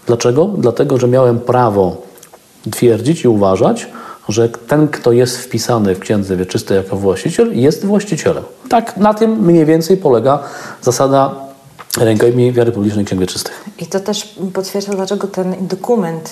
[0.06, 0.44] Dlaczego?
[0.58, 2.02] Dlatego, że miałem prawo
[2.70, 3.86] twierdzić i uważać,
[4.28, 8.44] że ten, kto jest wpisany w księdze wieczystej jako właściciel, jest właścicielem.
[8.68, 10.42] Tak, na tym mniej więcej polega
[10.82, 11.34] zasada
[11.98, 13.64] rękojmi wiary publicznej księg wieczystych.
[13.78, 16.30] I to też potwierdza, dlaczego ten dokument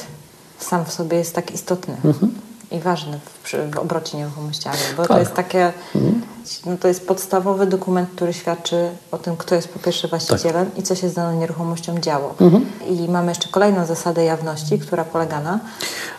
[0.59, 1.96] sam w sobie jest tak istotny.
[2.05, 2.33] Mhm
[2.72, 5.12] i ważny w, w obrocie nieruchomościami, bo tak.
[5.12, 6.22] to jest takie, mhm.
[6.66, 10.78] no to jest podstawowy dokument, który świadczy o tym, kto jest po pierwsze właścicielem tak.
[10.78, 12.35] i co się z daną nieruchomością działo.
[12.40, 12.66] Mhm.
[12.88, 15.61] I mamy jeszcze kolejną zasadę jawności, która polega na...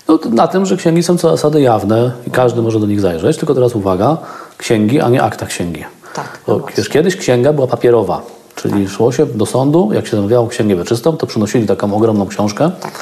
[0.08, 3.38] No, na tym, że księgi są co zasady jawne i każdy może do nich zajrzeć,
[3.38, 4.18] tylko teraz uwaga,
[4.58, 5.84] księgi, a nie akta księgi.
[6.14, 8.22] Tak, no bo wiesz, kiedyś księga była papierowa,
[8.56, 8.94] czyli tak.
[8.94, 12.72] szło się do sądu, jak się zamawiało księgę wieczystą, to przynosili taką ogromną książkę.
[12.82, 12.94] Tak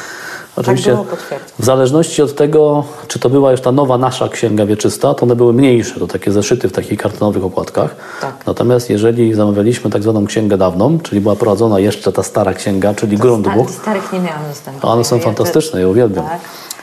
[0.55, 0.97] Oczywiście
[1.29, 5.23] tak w zależności od tego, czy to była już ta nowa nasza księga wieczysta, to
[5.23, 7.95] one były mniejsze, to takie zeszyty w takich kartonowych okładkach.
[8.21, 8.45] Tak.
[8.45, 13.17] Natomiast jeżeli zamawialiśmy tak zwaną księgę dawną, czyli była prowadzona jeszcze ta stara księga, czyli
[13.17, 13.71] to Grundbuch.
[13.71, 14.87] Starych nie miałam dostępu.
[14.87, 16.25] One są fantastyczne, ja uwielbiam.
[16.25, 16.39] Tak.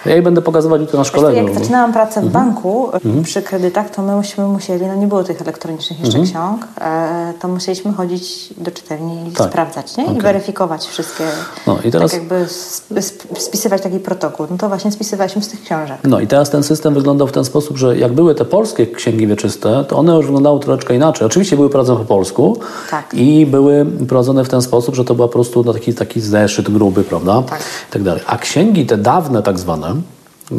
[0.09, 1.49] Ja jej będę pokazywać jutro na szkoleniu.
[1.49, 2.45] Jak zaczynałam pracę w mhm.
[2.45, 3.23] banku mhm.
[3.23, 6.27] przy kredytach, to myśmy musieli, no nie było tych elektronicznych jeszcze mhm.
[6.27, 9.51] ksiąg, e, to musieliśmy chodzić do czytelni i tak.
[9.51, 10.05] sprawdzać, nie?
[10.05, 10.17] Okay.
[10.17, 11.25] I weryfikować wszystkie,
[11.67, 12.11] no, i teraz...
[12.11, 12.47] tak jakby
[13.39, 14.47] spisywać taki protokół.
[14.51, 15.99] No to właśnie spisywaliśmy z tych książek.
[16.05, 19.27] No i teraz ten system wyglądał w ten sposób, że jak były te polskie księgi
[19.27, 21.27] wieczyste, to one już wyglądały troszeczkę inaczej.
[21.27, 22.59] Oczywiście były prowadzone po polsku
[22.91, 23.15] tak.
[23.15, 26.71] i były prowadzone w ten sposób, że to była po prostu no, taki, taki zeszyt
[26.71, 27.43] gruby, prawda?
[27.43, 27.61] Tak.
[27.61, 28.23] I tak dalej.
[28.27, 29.95] A księgi te dawne tak zwane,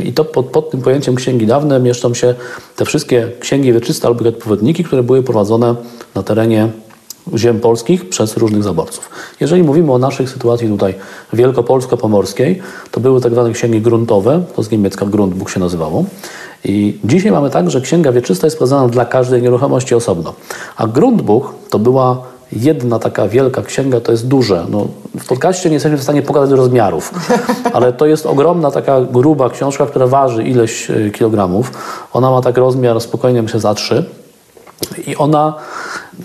[0.04, 2.36] i to pod, pod, tym pojęciem księgi dawne mieszczą się
[2.76, 5.76] te wszystkie księgi wieczyste albo odpowiedniki, które były prowadzone
[6.16, 6.70] na terenie
[7.36, 9.10] ziem polskich przez różnych zaborców.
[9.40, 10.96] Jeżeli mówimy o naszej sytuacji tutaj
[11.34, 16.06] wielkopolsko-pomorskiej, to były tak zwane księgi gruntowe, to z niemiecka Grundbuch się nazywało.
[16.66, 20.34] I dzisiaj mamy tak, że księga wieczysta jest prowadzona dla każdej nieruchomości osobno.
[20.78, 24.66] A Grundbuch to była jedna taka wielka księga to jest duże.
[24.70, 24.88] No,
[25.20, 27.14] w podcaście nie jesteśmy w stanie pokazać rozmiarów,
[27.74, 31.72] ale to jest ogromna, taka gruba książka, która waży ileś e, kilogramów.
[32.14, 34.06] Ona ma tak rozmiar spokojnie, myślę, za trzy.
[35.08, 35.54] I ona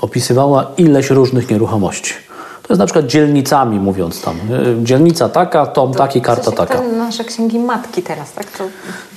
[0.01, 2.15] opisywała ileś różnych nieruchomości.
[2.63, 4.37] To jest na przykład dzielnicami, mówiąc tam.
[4.37, 6.79] E, dzielnica taka, tom to taki, karta taka.
[6.79, 8.47] To nasze księgi matki teraz, tak?
[8.51, 8.65] To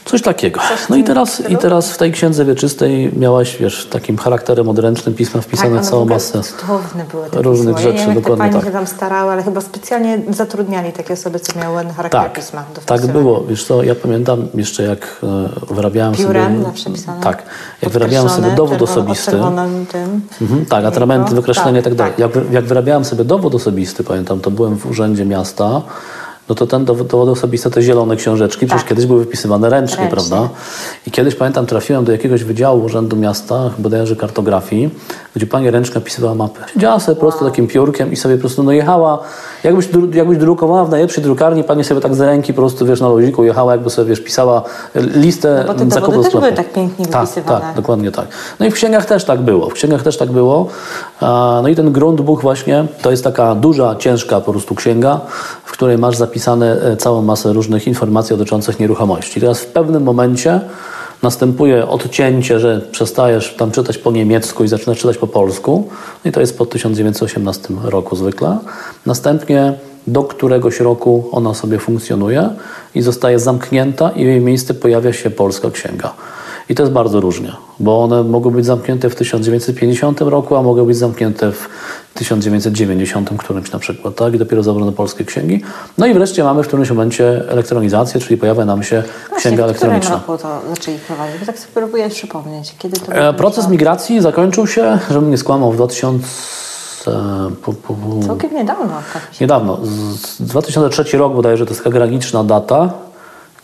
[0.08, 0.60] Coś takiego.
[0.70, 5.15] Coś no i teraz, i teraz w tej księdze wieczystej miałaś, wiesz, takim charakterem odręcznym
[5.15, 6.41] pisma wpisane one całą masę.
[7.34, 7.91] Różnych pisma.
[7.91, 8.65] rzeczy, Ja nie wiem, dokładnie tak.
[8.65, 12.63] się tam starały, ale chyba specjalnie zatrudniali takie osoby, co miały ten charakter Tak, pisma.
[12.76, 13.43] do tak było.
[13.43, 15.20] Wiesz co, ja pamiętam jeszcze jak
[15.70, 16.63] e, wyrabiałem Piórem sobie...
[16.65, 17.22] zawsze pisane.
[17.24, 17.43] Tak,
[17.82, 19.32] jak wyrabiałem sobie dowód czerwono- osobisty...
[19.91, 20.22] tym.
[20.41, 22.13] Mhm, tak, atramenty, wykreślenia i tak dalej.
[22.17, 22.36] tak.
[22.36, 25.82] Jak, jak wyrabiałem sobie dowód osobisty, pamiętam, to byłem w urzędzie miasta,
[26.50, 28.90] no to ten dowód, dowód osobisty, te zielone książeczki, przecież Tak.
[28.90, 30.12] kiedyś były wypisywane ręcznie, Ręcznie.
[30.12, 30.50] prawda?
[31.08, 34.90] I kiedyś, pamiętam, trafiłem do jakiegoś wydziału Urzędu Miasta, bodajże kartografii,
[35.36, 36.60] gdzie pani ręcznie pisywała mapy.
[36.74, 39.24] Siedziała sobie po prostu takim piórkiem i sobie po prostu no jechała,
[39.63, 43.10] jakbyś, jakbyś drukowała w najlepszej drukarni, pani sobie tak z ręki po prostu, wiesz, na
[43.10, 44.63] luziku jechała, jakby sobie, wiesz, pisała
[44.96, 47.62] listę No bo te dowody zakupów też były tak pięknie tak, wypisywane.
[47.62, 48.28] Tak, dokładnie tak.
[48.60, 49.70] No i w księgach też tak było.
[49.70, 50.67] W księgach też tak było.
[51.62, 55.20] No i ten Grundbuch właśnie to jest taka duża, ciężka po prostu księga,
[55.65, 59.41] w której masz zapisane e, całą masę różnych informacji dotyczących nieruchomości.
[59.41, 60.62] Teraz w pewnym momencie
[61.23, 65.89] następuje odcięcie, że przestajesz tam czytać po niemiecku i zaczynasz czytać po polsku.
[66.25, 68.58] No i to jest po 1918 roku zwykle.
[69.06, 69.73] Następnie
[70.08, 72.49] do któregoś roku ona sobie funkcjonuje
[72.95, 76.13] i zostaje zamknięta i w jej miejsce pojawia się polska księga.
[76.69, 80.86] I to jest bardzo różnie, bo one mogą być zamknięte w 1950 roku, a mogą
[80.86, 81.69] być zamknięte w
[82.13, 84.34] 1990 którymś na przykład, tak?
[84.34, 85.62] I dopiero zabrano polskie księgi.
[85.97, 89.65] No i wreszcie mamy w którymś momencie elektronizację, czyli pojawia nam się Właśnie, księga w
[89.65, 90.19] elektroniczna.
[90.19, 91.39] którym roku to zaczęli prowadzić?
[91.39, 93.34] Bo tak sobie próbuję przypomnieć, kiedy to E.
[93.34, 96.27] Proces migracji zakończył się, żebym nie skłamał, w 2000...
[97.63, 97.95] Po, po,
[98.27, 98.93] Całkiem niedawno.
[99.13, 99.77] Tak Niedawno.
[99.84, 102.93] Z- 2003 rok bodajże to jest taka graniczna data,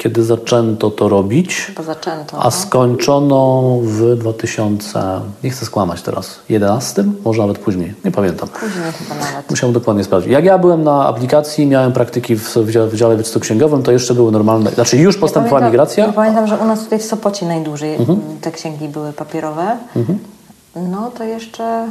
[0.04, 2.38] kiedy zaczęto to robić, zaczęto.
[2.40, 2.52] a no.
[2.52, 5.00] skończono w 2000,
[5.44, 7.04] nie chcę skłamać teraz, 11?
[7.26, 8.50] Może nawet później, nie pamiętam.
[8.50, 9.50] Później chyba nawet.
[9.50, 10.32] Musiałem dokładnie sprawdzić.
[10.32, 14.32] Jak ja byłem na aplikacji, miałem praktyki w wydziale, wydziale wyczystu księgowym, to jeszcze były
[14.32, 16.06] normalne, znaczy już postępowała pamiętam- migracja.
[16.06, 18.20] Ja pamiętam, że u nas tutaj w Sopocie najdłużej Mhm.
[18.42, 19.78] te księgi były papierowe.
[20.76, 21.88] No to jeszcze...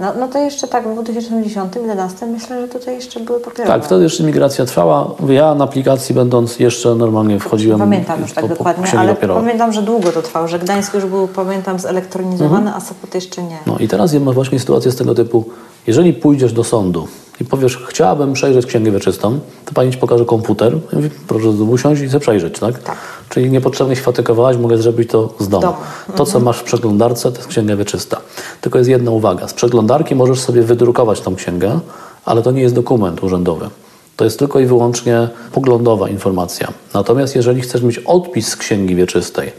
[0.00, 3.72] No, no to jeszcze tak, w 2010, 2011 myślę, że tutaj jeszcze były papierowe.
[3.72, 5.14] Tak, wtedy jeszcze migracja trwała.
[5.28, 9.40] Ja na aplikacji będąc jeszcze normalnie wchodziłem Pamiętam już tak dokładnie, ale papierowe.
[9.40, 13.58] pamiętam, że długo to trwało, że Gdańsk już był, pamiętam, zelektronizowane, a Sopot jeszcze nie.
[13.66, 15.44] No i teraz właśnie sytuację z tego typu,
[15.86, 17.08] jeżeli pójdziesz do sądu
[17.40, 22.02] i powiesz, chciałabym przejrzeć księgę wieczystą, to pani ci pokaże komputer, ja mówię, proszę usiąść
[22.02, 22.78] i sobie przejrzeć, tak?
[22.78, 22.96] Tak.
[23.28, 25.62] Czyli niepotrzebnie się fatygowałaś, mogę zrobić to z domu.
[25.62, 25.76] domu.
[26.16, 28.20] To, co masz w przeglądarce, to jest księga wieczysta.
[28.60, 31.80] Tylko jest jedna uwaga, z przeglądarki możesz sobie wydrukować tą księgę,
[32.24, 33.70] ale to nie jest dokument urzędowy.
[34.16, 36.68] To jest tylko i wyłącznie poglądowa informacja.
[36.94, 39.52] Natomiast jeżeli chcesz mieć odpis z księgi wieczystej,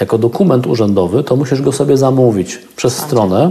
[0.00, 3.50] jako dokument urzędowy, to musisz go sobie zamówić przez stronę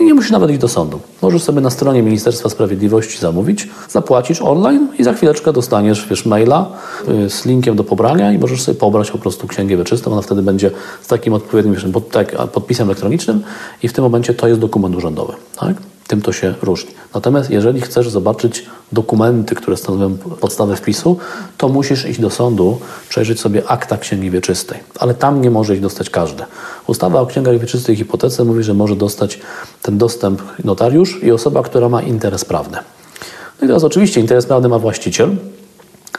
[0.00, 1.00] i nie musisz nawet iść do sądu.
[1.22, 6.66] Możesz sobie na stronie Ministerstwa Sprawiedliwości zamówić, zapłacisz online i za chwileczkę dostaniesz wiesz, maila
[7.08, 10.12] y, z linkiem do pobrania i możesz sobie pobrać po prostu księgę wieczystą.
[10.12, 10.70] Ona wtedy będzie
[11.02, 11.76] z takim odpowiednim
[12.10, 13.42] tak, podpisem elektronicznym
[13.82, 15.32] i w tym momencie to jest dokument urzędowy.
[15.56, 15.91] Tak?
[16.06, 16.90] Tym to się różni.
[17.14, 21.18] Natomiast jeżeli chcesz zobaczyć dokumenty, które stanowią podstawę wpisu,
[21.58, 24.78] to musisz iść do sądu, przejrzeć sobie akta księgi wieczystej.
[24.98, 26.44] Ale tam nie może ich dostać każdy.
[26.86, 29.40] Ustawa o księgach wieczystych i hipotece mówi, że może dostać
[29.82, 32.78] ten dostęp notariusz i osoba, która ma interes prawny.
[33.60, 35.36] No i teraz oczywiście interes prawny ma właściciel,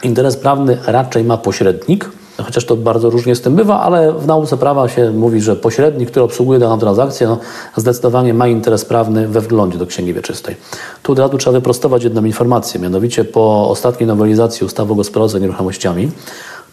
[0.02, 2.10] Interes prawny raczej ma pośrednik,
[2.42, 6.10] chociaż to bardzo różnie z tym bywa, ale w nauce prawa się mówi, że pośrednik,
[6.10, 7.38] który obsługuje daną transakcję, no,
[7.76, 10.56] zdecydowanie ma interes prawny we wglądzie do Księgi Wieczystej.
[11.02, 16.10] Tu od razu trzeba wyprostować jedną informację, mianowicie po ostatniej nowelizacji ustawy o gospodarce nieruchomościami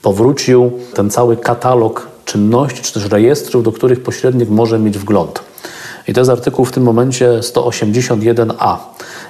[0.01, 5.41] powrócił ten cały katalog czynności, czy też rejestrów, do których pośrednik może mieć wgląd.
[6.07, 8.77] I to jest artykuł w tym momencie 181a.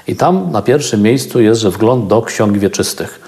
[0.07, 3.20] I tam na pierwszym miejscu jest, że wgląd do ksiąg wieczystych.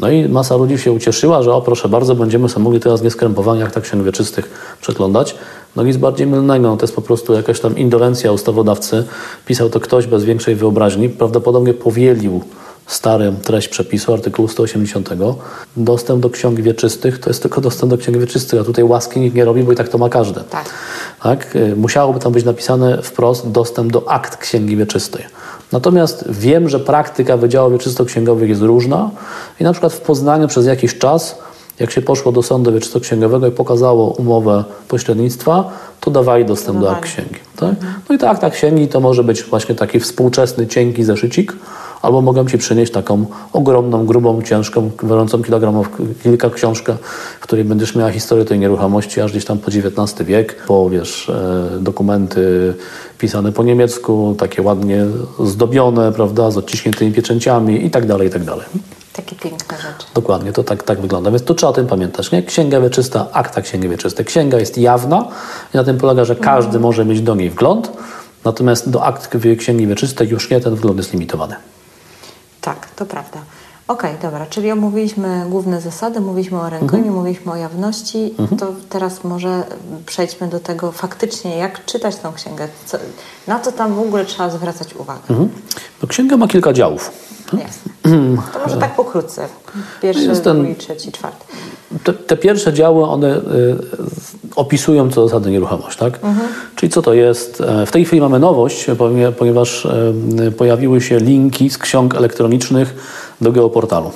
[0.00, 3.60] No i masa ludzi się ucieszyła, że o proszę bardzo, będziemy sobie mogli teraz nieskrępowanie
[3.60, 5.34] jak tak księg wieczystych przeglądać.
[5.76, 9.04] No nic bardziej mylnego, no to jest po prostu jakaś tam indolencja ustawodawcy.
[9.46, 12.42] Pisał to ktoś bez większej wyobraźni, prawdopodobnie powielił
[12.86, 15.08] starą treść przepisu, artykułu 180.
[15.76, 19.36] Dostęp do ksiąg wieczystych to jest tylko dostęp do ksiąg wieczystych, a tutaj łaski nikt
[19.36, 20.40] nie robi, bo i tak to ma każdy.
[20.50, 20.64] Tak.
[21.22, 21.56] Tak?
[21.56, 25.24] Y, Musiałoby tam być napisane wprost dostęp do akt księgi wieczystej.
[25.72, 29.10] Natomiast wiem, że praktyka wydziałów wieczysto-księgowych jest różna
[29.60, 31.38] i na przykład w Poznaniu przez jakiś czas,
[31.80, 37.40] jak się poszło do sądu wieczysto-księgowego i pokazało umowę pośrednictwa, to dawali dostęp do księgi.
[37.56, 37.74] Tak?
[38.08, 41.52] No i te akta księgi to może być właśnie taki współczesny, cienki zeszycik,
[42.02, 45.88] albo mogą Ci przynieść taką ogromną, grubą, ciężką, ważącą kilogramów,
[46.22, 46.96] kilka książkę,
[47.40, 51.28] w której będziesz miała historię tej nieruchomości aż gdzieś tam po XIX wiek, po wiesz,
[51.28, 52.74] e, dokumenty
[53.20, 55.06] pisane po niemiecku, takie ładnie
[55.44, 58.66] zdobione, prawda, z odciśniętymi pieczęciami i tak dalej, i tak dalej.
[59.12, 60.06] Takie piękne rzeczy.
[60.14, 61.30] Dokładnie, to tak, tak wygląda.
[61.30, 62.32] Więc to trzeba o tym pamiętać.
[62.32, 62.42] Nie?
[62.42, 64.24] Księga wieczysta, akta księgi wieczystej.
[64.26, 65.28] Księga jest jawna
[65.74, 66.82] i na tym polega, że każdy Mhm.
[66.82, 67.92] może mieć do niej wgląd,
[68.44, 71.56] natomiast do akt księgi wieczystej już nie, ten wgląd jest limitowany.
[72.60, 73.38] Tak, to prawda.
[73.90, 77.14] Okej, dobra, czyli omówiliśmy główne zasady, mówiliśmy o rękojmiu, Mhm.
[77.14, 79.62] mówiliśmy o jawności, to teraz może
[80.06, 82.98] przejdźmy do tego faktycznie, jak czytać tą księgę, co,
[83.46, 85.20] na co tam w ogóle trzeba zwracać uwagę.
[85.30, 85.48] Mhm.
[86.02, 87.10] No, księga ma kilka działów.
[87.52, 87.92] Jasne.
[88.52, 89.46] To może tak pokrótce.
[90.02, 91.44] Pierwszy, Jest ten- drugi, trzeci, czwarty.
[92.04, 93.40] Te, te pierwsze działy, one y,
[94.56, 96.18] opisują co zasady nieruchomość, tak?
[96.76, 97.60] Czyli co to jest?
[97.60, 102.94] E, W tej chwili mamy nowość, ponie- ponieważ e, pojawiły się linki z ksiąg elektronicznych
[103.40, 104.10] do geoportalu.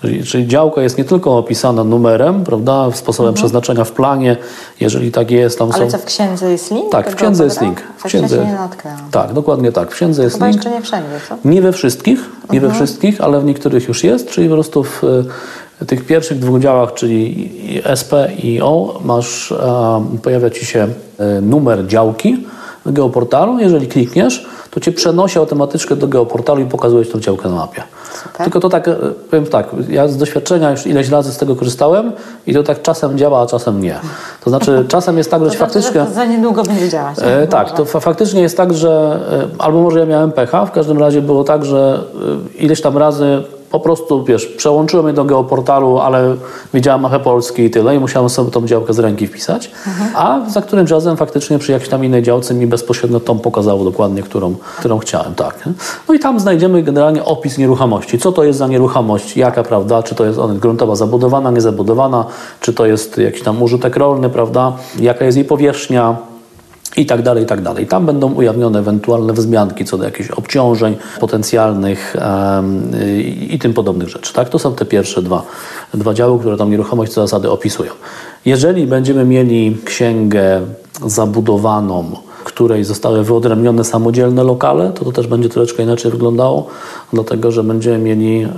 [0.00, 4.36] Czyli, czyli działka jest nie tylko opisana numerem, prawda, sposobem przeznaczenia w planie,
[4.80, 5.90] jeżeli tak jest, tam Ale są...
[5.90, 6.92] co, w księdze jest link?
[6.92, 7.80] Tak, w księdze jest link.
[7.98, 8.44] W księdze...
[8.44, 9.00] nie natknęłam.
[9.10, 9.90] Tak, dokładnie tak.
[9.90, 10.56] W księdze jest Chyba link.
[10.56, 11.36] jeszcze nie wszędzie, co?
[11.44, 15.04] Nie we wszystkich, nie we wszystkich, ale w niektórych już jest, czyli po prostu w
[15.82, 17.52] e, tych pierwszych dwóch działach, czyli
[18.00, 22.46] SP i O, masz, e, pojawia Ci się e, numer działki
[22.86, 23.58] w geoportalu.
[23.58, 27.82] Jeżeli klikniesz, to Cię przenosi automatycznie do geoportalu i pokazuje Ci tą działkę na mapie.
[28.22, 28.44] Super.
[28.44, 28.96] Tylko to tak, e,
[29.30, 32.12] powiem tak, ja z doświadczenia już ileś razy z tego korzystałem
[32.46, 33.98] i to tak czasem działa, a czasem nie.
[34.44, 36.00] To znaczy czasem jest tak, że To znaczy, faktycznie...
[36.00, 37.18] że to za niedługo będzie działać.
[37.22, 40.72] E, tak, to fa faktycznie jest tak, że e, albo może ja miałem pecha, w
[40.72, 42.00] każdym razie było tak, że
[42.58, 43.42] e, ileś tam razy
[43.76, 46.36] po prostu, wiesz, przełączyłem je do geoportalu, ale
[46.74, 49.70] widziałem mapę Polski i tyle i musiałem sobie tą działkę z ręki wpisać,
[50.14, 54.22] a za którymś razem faktycznie przy jakiejś tam innej działce mi bezpośrednio tą pokazało dokładnie,
[54.22, 55.66] którą, którą chciałem, tak.
[55.66, 55.72] nie?
[56.08, 58.18] No i tam znajdziemy generalnie opis nieruchomości.
[58.18, 62.24] Co to jest za nieruchomość, jaka, prawda, czy to jest ona gruntowa zabudowana, niezabudowana,
[62.60, 66.16] czy to jest jakiś tam użytek rolny, prawda, jaka jest jej powierzchnia,
[66.96, 67.86] i tak dalej, i tak dalej.
[67.86, 72.16] Tam będą ujawnione ewentualne wzmianki co do jakichś obciążeń potencjalnych
[73.50, 74.32] i tym podobnych rzeczy.
[74.32, 74.48] Tak?
[74.48, 75.42] To są te pierwsze dwa,
[75.94, 77.92] dwa działy, które tam nieruchomość co zasady opisują.
[78.44, 80.60] Jeżeli będziemy mieli księgę
[81.06, 86.66] zabudowaną, której zostały wyodrębnione samodzielne lokale, to to też będzie troszeczkę inaczej wyglądało,
[87.12, 88.48] dlatego że będziemy mieli, e,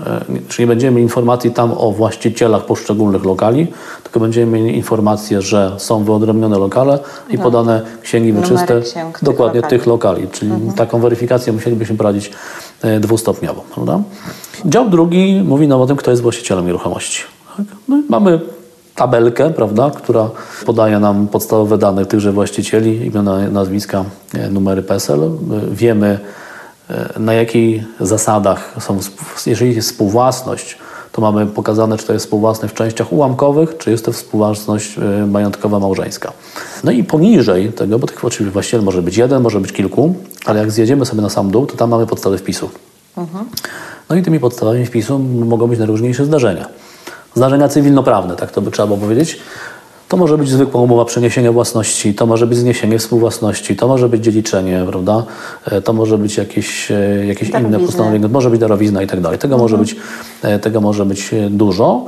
[0.48, 3.66] czyli nie będziemy mieli informacji tam o właścicielach poszczególnych lokali,
[4.02, 6.98] tylko będziemy mieli informację, że są wyodrębnione lokale
[7.30, 9.78] i podane księgi Numery wieczyste księg tych dokładnie lokali.
[9.78, 12.30] tych lokali, czyli taką weryfikację musielibyśmy prowadzić
[12.82, 13.64] e, dwustopniowo.
[13.74, 14.00] Prawda?
[14.64, 17.22] Dział drugi mówi nam o tym, kto jest właścicielem nieruchomości.
[17.56, 17.66] Tak?
[17.88, 18.40] No mamy
[18.98, 20.30] tabelkę, prawda, która
[20.66, 25.22] podaje nam podstawowe dane tychże właścicieli, imiona, nazwiska, e, numery PESEL.
[25.24, 25.30] E,
[25.70, 26.18] Wiemy,
[26.90, 28.98] e, na jakich zasadach są,
[29.46, 30.78] jeżeli jest współwłasność,
[31.12, 35.78] to mamy pokazane, czy to jest współwłasność w częściach ułamkowych, czy jest to współwłasność majątkowa
[35.78, 36.32] małżeńska.
[36.84, 40.14] No i poniżej tego, bo tych oczywiście właściciel może być jeden, może być kilku,
[40.46, 42.70] ale jak zjedziemy sobie na sam dół, to tam mamy podstawy wpisu.
[44.10, 46.68] No i tymi podstawami wpisu mogą być najróżniejsze zdarzenia.
[47.38, 49.38] Zdarzenia cywilnoprawne, tak to by trzeba było powiedzieć.
[50.08, 54.24] To może być zwykła umowa przeniesienia własności, to może być zniesienie współwłasności, to może być
[54.24, 55.24] dziedziczenie, prawda?
[55.70, 59.38] E, To może być jakieś, e, jakieś inne postanowienie, może być darowizna i tak dalej.
[59.38, 59.96] Tego, może być,
[60.42, 62.04] e, tego może być dużo.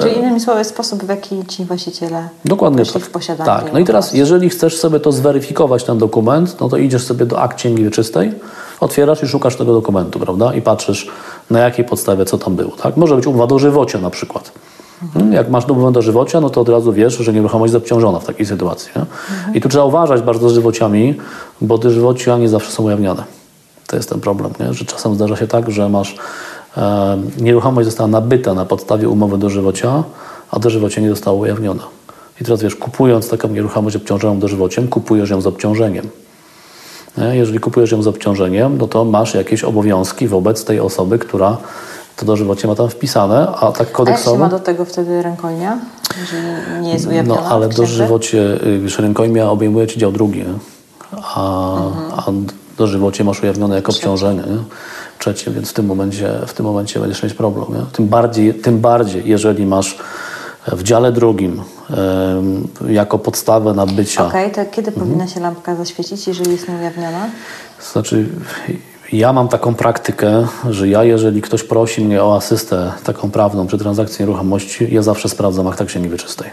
[0.00, 3.02] Czyli innymi słowy sposób, w jaki ci właściciele Dokładnie tak.
[3.02, 3.46] w posiadanie.
[3.46, 7.26] Tak, no i teraz jeżeli chcesz sobie to zweryfikować, ten dokument, no to idziesz sobie
[7.26, 8.32] do akt księgi wieczystej,
[8.80, 10.54] otwierasz i szukasz tego dokumentu, prawda?
[10.54, 11.08] I patrzysz
[11.50, 12.96] na jakiej podstawie, co tam było, tak?
[12.96, 14.52] Może być umowa do żywocia na przykład.
[15.16, 18.18] Mm, Jak masz umowę do żywocia, no to od razu wiesz, że nieruchomość jest obciążona
[18.18, 18.90] w takiej sytuacji.
[18.96, 19.04] Nie?
[19.54, 21.14] I tu trzeba uważać bardzo z żywociami,
[21.60, 23.24] bo te żywocia nie zawsze są ujawnione.
[23.86, 24.74] To jest ten problem, nie?
[24.74, 26.16] że czasem zdarza się tak, że masz
[26.76, 30.04] e, nieruchomość została nabyta na podstawie umowy do żywocia,
[30.50, 31.82] a dożywocie nie zostało ujawnione.
[32.40, 36.08] I teraz wiesz, kupując taką nieruchomość obciążoną dożywociem, kupujesz ją z obciążeniem.
[37.20, 37.36] Nie?
[37.36, 41.56] Jeżeli kupujesz ją z obciążeniem, no to masz jakieś obowiązki wobec tej osoby, która
[42.16, 44.36] to dożywocie ma tam wpisane, a tak A kodeksowo...
[44.36, 45.78] ma do tego wtedy rękojmia,
[46.20, 46.46] jeżeli
[46.82, 50.44] nie jest ujawniona No, ale dożywocie, y, wiesz, rękojmia obejmuje ci dział drugi,
[51.12, 51.76] a,
[52.16, 52.24] a
[52.78, 54.40] dożywocie masz ujawnione jako obciążenie.
[54.40, 54.58] Nie?
[55.18, 57.66] Trzecie, więc w tym momencie, w tym momencie będziesz mieć problem.
[57.80, 57.86] Nie?
[57.92, 59.98] Tym, bardziej, tym bardziej, jeżeli masz
[60.72, 61.62] w dziale drugim
[62.88, 65.06] jako podstawę nabycia Okej, to kiedy Mhm.
[65.06, 67.26] powinna się lampka zaświecić, jeżeli jest nieujawniona?
[67.92, 68.26] Znaczy,
[69.12, 73.78] ja mam taką praktykę, że ja, jeżeli ktoś prosi mnie o asystę taką prawną przy
[73.78, 76.50] transakcji nieruchomości, ja zawsze sprawdzam akta księgi wieczystej.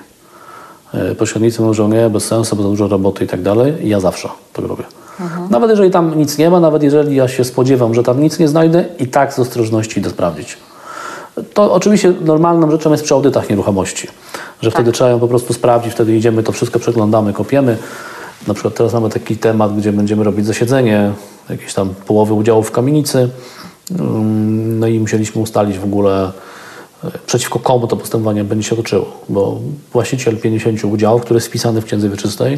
[0.93, 3.73] E, Pośrednicy mówią, że nie, bez sensu, bo za dużo roboty i tak dalej.
[3.83, 4.83] Ja zawsze to robię.
[5.49, 8.47] Nawet jeżeli tam nic nie ma, nawet jeżeli ja się spodziewam, że tam nic nie
[8.47, 10.57] znajdę, i tak z ostrożności idę sprawdzić.
[11.53, 14.07] To oczywiście normalną rzeczą jest przy audytach nieruchomości,
[14.61, 17.77] że wtedy trzeba ją po prostu sprawdzić, wtedy idziemy, to wszystko przeglądamy, kopiemy.
[18.47, 21.11] Na przykład teraz mamy taki temat, gdzie będziemy robić zasiedzenie,
[21.49, 23.29] jakieś tam połowy udziałów w kamienicy
[23.91, 26.31] Mm, no i musieliśmy ustalić w ogóle,
[27.03, 29.59] e, przeciwko komu to postępowanie będzie się toczyło, bo
[29.93, 32.57] właściciel 50 udziałów, który jest wpisany w księdze wieczystej,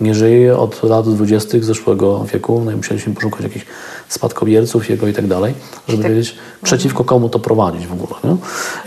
[0.00, 1.58] nie żyje od lat 20.
[1.60, 3.66] zeszłego wieku, no i musieliśmy poszukać jakichś
[4.08, 5.54] spadkobierców jego i tak dalej,
[5.88, 6.12] żeby Tak.
[6.12, 8.14] wiedzieć, przeciwko komu to prowadzić w ogóle.
[8.24, 8.36] Nie?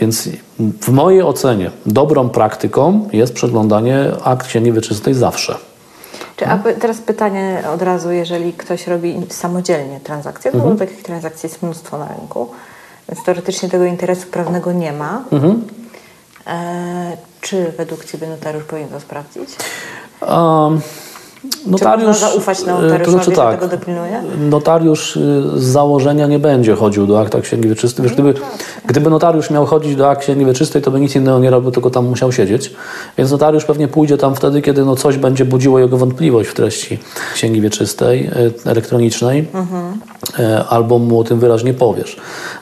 [0.00, 0.28] Więc
[0.80, 5.58] w mojej ocenie dobrą praktyką jest przeglądanie akt księgi wieczystej zawsze.
[6.36, 11.46] Czy, a teraz pytanie od razu, jeżeli ktoś robi samodzielnie transakcje, no bo takich transakcji
[11.46, 12.50] jest mnóstwo na rynku,
[13.08, 15.24] więc teoretycznie tego interesu prawnego nie ma.
[16.46, 19.50] E, czy według Ciebie notariusz powinien to sprawdzić?
[20.22, 20.80] Um,
[21.66, 24.22] notariusz, Czy można zaufać e, notariuszowi, to znaczy tak, tego dopilnuje?
[24.50, 28.02] Notariusz y, z założenia nie będzie chodził do akta księgi wieczystej.
[28.02, 28.34] Wiesz, gdyby,
[28.86, 31.90] gdyby notariusz miał chodzić do akt księgi wieczystej, to by nic innego nie robił, tylko
[31.90, 32.72] tam musiał siedzieć.
[33.18, 36.98] Więc notariusz pewnie pójdzie tam wtedy, kiedy no coś będzie budziło jego wątpliwość w treści
[37.34, 39.48] księgi wieczystej, y, elektronicznej,
[40.38, 42.16] y, albo mu o tym wyraźnie powiesz.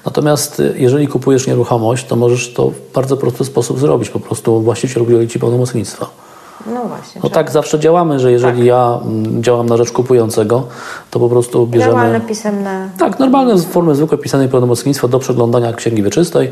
[0.05, 4.11] Natomiast jeżeli kupujesz nieruchomość, to możesz to w bardzo prosty sposób zrobić.
[4.11, 6.28] Po prostu właściciel udzieli ci pełnomocnictwa.
[6.67, 7.21] No właśnie.
[7.25, 10.67] No tak zawsze działamy, że jeżeli ja mm, działam na rzecz kupującego,
[11.11, 11.93] to po prostu bierzemy...
[11.93, 12.91] Normalne, pisemne.
[12.99, 16.51] Tak, normalne w formie zwykłej pisanej pełnomocnictwo do przeglądania księgi wieczystej.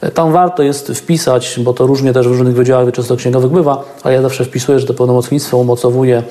[0.00, 4.14] E, Tam warto jest wpisać, bo to różnie też w różnych wydziałach wieczystoksięgowych bywa, ale
[4.14, 6.22] ja zawsze wpisuję, że to pełnomocnictwo umocowuje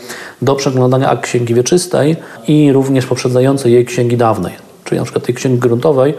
[0.42, 2.16] do przeglądania akt księgi wieczystej
[2.48, 4.54] i również poprzedzającej jej księgi dawnej.
[4.84, 6.14] Czyli na przykład tej księgi gruntowej,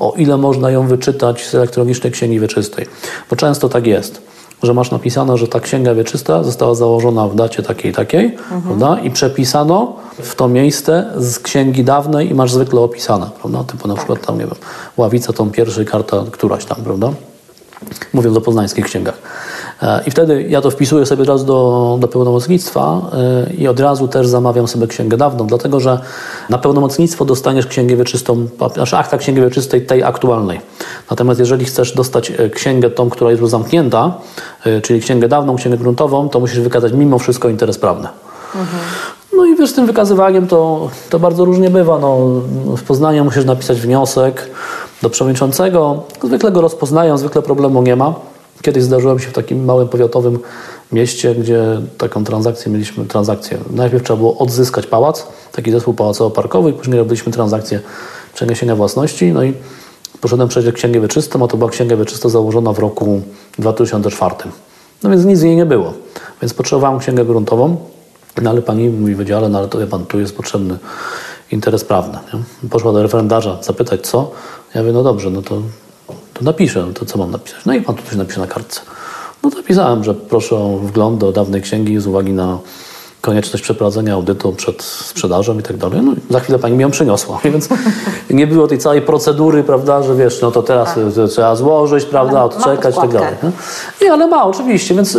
[0.00, 2.86] o ile można ją wyczytać z elektronicznej księgi wieczystej.
[3.30, 4.22] Bo często tak jest
[4.64, 9.00] że masz napisane, że ta księga wieczysta została założona w dacie takiej takiej, prawda?
[9.00, 13.64] I przepisano w to miejsce z księgi dawnej i masz zwykle opisane, prawda?
[13.64, 14.54] Typu na przykład tam, nie wiem,
[14.96, 17.10] ławica tą pierwszy, karta któraś tam, prawda?
[18.12, 19.18] Mówiąc o poznańskich księgach.
[19.82, 23.00] E, I wtedy ja to wpisuję sobie od razu do, do pełnomocnictwa
[23.48, 25.98] e, i od razu też zamawiam sobie księgę dawną, dlatego że
[26.50, 30.60] na pełnomocnictwo dostaniesz księgę wieczystą, znaczy akta księgi wieczystej tej aktualnej.
[31.10, 34.14] Natomiast jeżeli chcesz dostać e, księgę tą, która jest już zamknięta,
[34.82, 38.08] czyli księgę dawną, księgę gruntową, to musisz wykazać mimo wszystko interes prawny.
[39.36, 41.98] No i wiesz, z tym wykazywaniem to, to bardzo różnie bywa.
[41.98, 42.16] No,
[42.76, 44.50] w Poznaniu musisz napisać wniosek
[45.02, 46.02] do przewodniczącego.
[46.22, 48.14] Zwykle go rozpoznają, zwykle problemu nie ma.
[48.64, 50.38] Kiedyś zdarzyło mi się w takim małym powiatowym
[50.92, 53.58] mieście, gdzie taką transakcję mieliśmy, transakcję.
[53.70, 57.80] Najpierw trzeba było odzyskać pałac, taki zespół pałacowo-parkowy później robiliśmy transakcję
[58.34, 59.32] przeniesienia własności.
[59.32, 59.52] No i
[60.20, 63.22] poszedłem przejrzeć księgę wieczystą, a to była księga wieczysta założona w roku
[63.58, 64.34] 2004.
[65.02, 65.92] No więc nic z niej nie było.
[66.42, 67.76] Więc potrzebowałem księgę gruntową,
[68.42, 70.78] no ale pani mówi wydziale, no ale to wie pan, tu jest potrzebny
[71.52, 72.18] interes prawny.
[72.34, 72.68] Nie?
[72.68, 74.30] Poszła do referendarza zapytać co.
[74.74, 75.62] Ja mówię, no dobrze, no to,
[76.34, 77.64] to napiszę, to co mam napisać?
[77.66, 78.80] No i pan tu coś napisze na kartce.
[79.42, 82.58] No to napisałem, że proszę o wgląd do dawnej księgi z uwagi na
[83.24, 86.00] konieczność przeprowadzenia audytu przed sprzedażą i tak dalej.
[86.02, 87.68] No za chwilę pani mi ją przyniosła, więc
[88.30, 92.38] nie było tej całej procedury, prawda, że wiesz, no to teraz y, trzeba złożyć, prawda,
[92.38, 93.34] Ale odczekać i tak dalej.
[93.42, 93.50] Nie?
[94.06, 95.18] Nie, ale ma, oczywiście, więc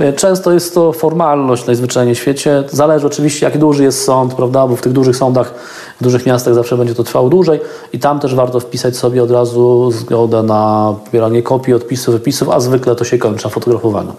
[0.00, 2.64] e, często jest to formalność najzwyczajniej w świecie.
[2.70, 5.54] Zależy oczywiście, jak duży jest sąd, prawda, bo w tych dużych sądach,
[6.00, 7.60] w dużych miastach zawsze będzie to trwało dłużej
[7.92, 12.60] i tam też warto wpisać sobie od razu zgodę na pobieranie kopii, odpisów, wypisów, a
[12.60, 14.12] zwykle to się kończy na fotografowaniu.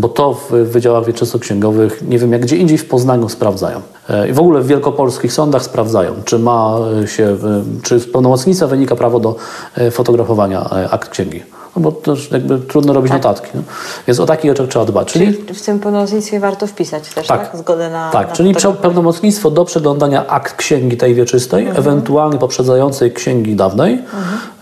[0.00, 3.80] Bo to w wydziałach wieczystoksięgowych, nie wiem jak gdzie indziej w Poznaniu sprawdzają.
[4.08, 7.36] E, I w ogóle w wielkopolskich sądach sprawdzają, czy ma e, się,
[7.82, 9.36] czy z pełnomocnictwa wynika prawo do
[9.76, 11.42] e, fotografowania akt księgi.
[11.76, 13.48] No bo też jakby trudno robić notatki.
[13.54, 13.62] No.
[14.06, 15.12] Więc o takich rzeczach trzeba dbać.
[15.12, 17.50] Czyli, Czyli w tym pełnomocnictwie warto wpisać też, tak?
[17.50, 17.58] Tak.
[17.60, 18.10] Zgodę na.
[18.10, 23.98] tak, na czyli pełnomocnictwo do przeglądania akt księgi tej wieczystej, ewentualnie poprzedzającej księgi dawnej.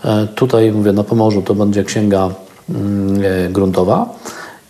[0.05, 2.29] E, tutaj mówię, na Pomorzu to będzie księga
[2.69, 4.09] mm, gruntowa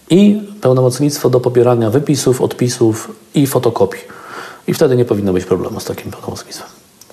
[0.10, 4.02] i pełnomocnictwo do pobierania wypisów, odpisów i fotokopii.
[4.68, 6.68] I wtedy nie powinno być problemu z takim pełnomocnictwem.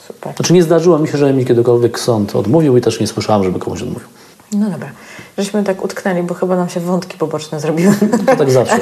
[0.06, 0.34] Super.
[0.36, 3.58] Znaczy nie zdarzyło mi się, że mi kiedykolwiek sąd odmówił i też nie słyszałam, żeby
[3.58, 4.08] komuś odmówił.
[4.52, 4.88] No dobra.
[5.38, 7.94] Żeśmy tak utknęli, bo chyba nam się wątki poboczne zrobiły.
[8.26, 8.78] To tak zawsze,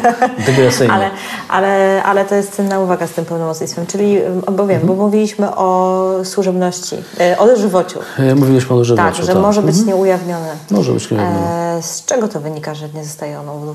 [0.46, 0.92] dygresyjnie.
[0.94, 1.10] Ale,
[1.48, 3.86] ale, ale to jest cenna uwaga z tym pełnomocnictwem.
[3.86, 4.18] Czyli,
[4.52, 4.86] bo wiem, Mhm.
[4.86, 7.98] bo mówiliśmy o służebności, e, o dożywociu.
[8.18, 9.24] E, Mówiliśmy o Tak, żywociu.
[9.26, 10.48] że może być nieujawnione.
[10.70, 11.76] Może być nieujawnione.
[11.78, 13.74] E, z czego to wynika, że nie zostaje ono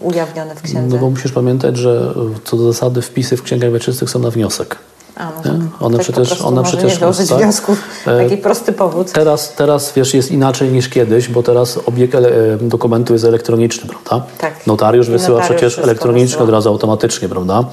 [0.00, 0.96] ujawnione w księdze?
[0.96, 4.76] No bo musisz pamiętać, że co do zasady wpisy w księgach wieczystych są na wniosek.
[5.16, 5.78] A, no Nie?
[5.78, 5.82] tak.
[5.82, 7.38] One po przecież- one może przecież- nie tak.
[7.38, 7.78] wniosków.
[8.06, 9.12] E, Taki prosty powód.
[9.12, 12.20] Teraz, teraz wiesz, jest inaczej niż kiedyś, bo teraz obieg e,
[12.60, 14.26] dokumentu jest elektroniczny, prawda?
[14.38, 14.66] Tak.
[14.66, 17.64] Notariusz wysyła notariusz przecież elektronicznie od razu automatycznie, prawda?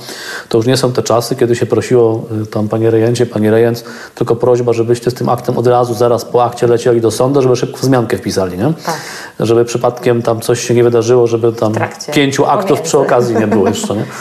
[0.50, 3.84] To już nie są te czasy, kiedy się prosiło y, tam panie rejencie, panie rejent,
[4.16, 7.56] tylko prośba, żebyście z tym aktem od razu, zaraz po akcie lecieli do sądu, żeby
[7.56, 8.74] szybko wzmiankę wpisali, nie?
[8.86, 8.98] Tak.
[9.40, 11.74] Żeby przypadkiem tam coś się nie wydarzyło, żeby tam
[12.14, 14.06] pięciu aktów przy okazji nie było jeszcze, nie?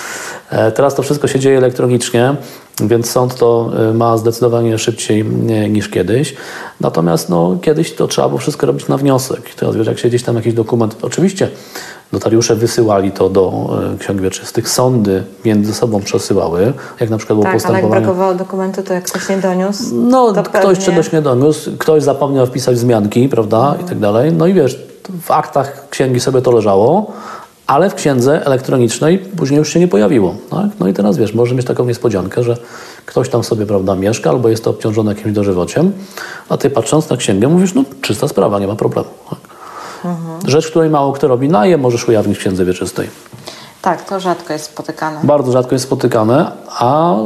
[0.50, 2.34] E, teraz to wszystko się dzieje elektronicznie,
[2.80, 5.24] więc sąd to e, ma zdecydowanie szybciej e,
[5.68, 6.34] niż kiedyś.
[6.80, 9.54] Natomiast no, kiedyś to trzeba było wszystko robić na wniosek.
[9.56, 10.96] Teraz wiesz, jak się gdzieś tam jakiś dokument...
[11.02, 11.48] Oczywiście
[12.12, 17.52] notariusze wysyłali to do ksiąg wieczystych, sądy między sobą przesyłały, jak na przykład było tak,
[17.52, 17.86] postępowanie...
[17.86, 20.84] ale jak brakowało dokumentu, to jak ktoś nie doniósł, No, to ktoś pewnie...
[20.84, 23.86] czegoś nie doniósł, ktoś zapomniał wpisać wzmianki, prawda, Mhm.
[23.86, 24.32] i tak dalej.
[24.32, 24.78] No i wiesz,
[25.22, 27.12] w aktach księgi sobie to leżało,
[27.70, 30.34] ale w księdze elektronicznej później już się nie pojawiło.
[30.50, 30.66] Tak?
[30.80, 32.56] No i teraz wiesz, może mieć taką niespodziankę, że
[33.06, 35.92] ktoś tam sobie prawda, mieszka albo jest to obciążone jakimś dożywociem,
[36.48, 39.08] a ty patrząc na księgę mówisz, no czysta sprawa, nie ma problemu.
[39.30, 39.38] Tak?
[40.04, 40.50] Mhm.
[40.50, 43.08] Rzecz, której mało kto robi, najem możesz ujawnić w księdze wieczystej.
[43.82, 45.20] Tak, to rzadko jest spotykane.
[45.24, 47.16] Bardzo rzadko jest spotykane, a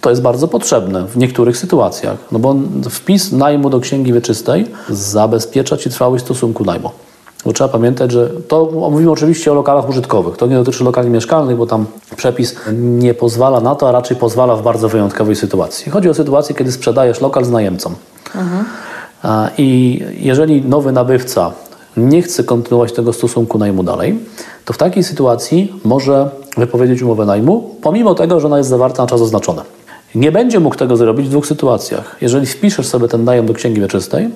[0.00, 2.16] to jest bardzo potrzebne w niektórych sytuacjach.
[2.32, 2.54] No bo
[2.90, 6.90] wpis najmu do księgi wieczystej zabezpiecza ci trwałość stosunku najmu.
[7.46, 10.36] Bo trzeba pamiętać, że to mówimy oczywiście o lokalach użytkowych.
[10.36, 11.86] To nie dotyczy lokali mieszkalnych, bo tam
[12.16, 15.92] przepis nie pozwala na to, a raczej pozwala w bardzo wyjątkowej sytuacji.
[15.92, 17.92] Chodzi o sytuację, kiedy sprzedajesz lokal z najemcą.
[19.22, 21.52] A, I jeżeli nowy nabywca
[21.96, 24.18] nie chce kontynuować tego stosunku najmu dalej,
[24.64, 29.08] to w takiej sytuacji może wypowiedzieć umowę najmu, pomimo tego, że ona jest zawarta na
[29.08, 29.62] czas oznaczony.
[30.14, 32.16] Nie będzie mógł tego zrobić w dwóch sytuacjach.
[32.20, 34.28] Jeżeli wpiszesz sobie ten najem do księgi wieczystej,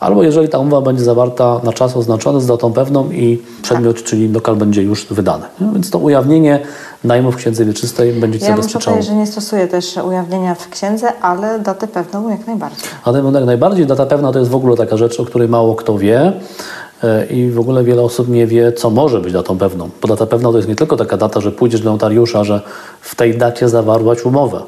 [0.00, 4.28] albo jeżeli ta umowa będzie zawarta na czas oznaczony z datą pewną i przedmiot, czyli
[4.28, 5.44] lokal będzie już wydany.
[5.60, 6.60] No, więc to ujawnienie
[7.04, 8.96] najmu w księdze wieczystej będzie ci Ja zabezpieczało.
[8.96, 12.88] powiedzieć, że nie stosuję też ujawnienia w księdze, ale datę pewną jak najbardziej.
[13.04, 15.98] Ale jak najbardziej data pewna to jest w ogóle taka rzecz, o której mało kto
[15.98, 16.32] wie
[17.04, 19.90] e, i w ogóle wiele osób nie wie, co może być datą pewną.
[20.02, 22.60] Bo data pewna to jest nie tylko taka data, że pójdziesz do notariusza, że
[23.00, 24.62] w tej dacie zawarłaś umowę.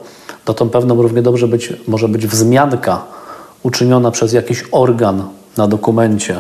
[0.47, 3.03] Datą pewną równie dobrze być, może być wzmianka
[3.63, 5.23] uczyniona przez jakiś organ
[5.57, 6.37] na dokumencie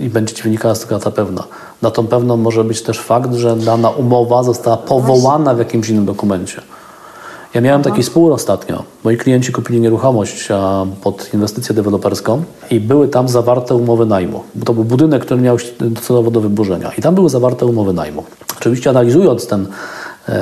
[0.00, 1.44] i będzie ci wynikała z tego data pewna.
[1.82, 6.62] Datą pewną może być też fakt, że dana umowa została powołana w jakimś innym dokumencie.
[7.54, 8.82] Ja miałem taki spór ostatnio.
[9.04, 10.48] Moi klienci kupili nieruchomość
[11.02, 14.42] pod inwestycję deweloperską i były tam zawarte umowy najmu.
[14.64, 18.24] To był budynek, który miał docelowo do wyburzenia i tam były zawarte umowy najmu.
[18.56, 19.66] Oczywiście analizując ten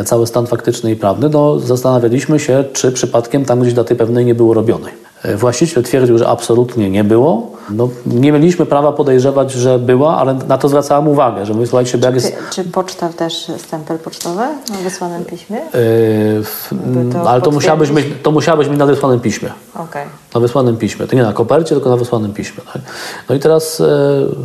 [0.05, 4.35] cały stan faktyczny i prawny, no, zastanawialiśmy się, czy przypadkiem tam gdzieś daty pewnej nie
[4.35, 5.10] było robionej.
[5.23, 7.51] E, Właściciel twierdził, że absolutnie nie było.
[7.71, 11.99] No, nie mieliśmy prawa podejrzewać, że była, ale na to zwracałem uwagę, że my słuchajcie,
[11.99, 12.37] jak jest...
[12.51, 15.57] Czy, czy poczta też stempel pocztowy na wysłanym piśmie?
[15.57, 16.71] Yy, w,
[17.13, 19.49] to ale to musiałabyś, mieć, to musiałabyś mieć na wysłanym piśmie.
[19.75, 20.07] Okej.
[20.35, 21.07] Na wysłanym piśmie.
[21.07, 22.63] To nie na kopercie, tylko na wysłanym piśmie.
[22.73, 22.83] Tak?
[23.29, 23.87] No i teraz e,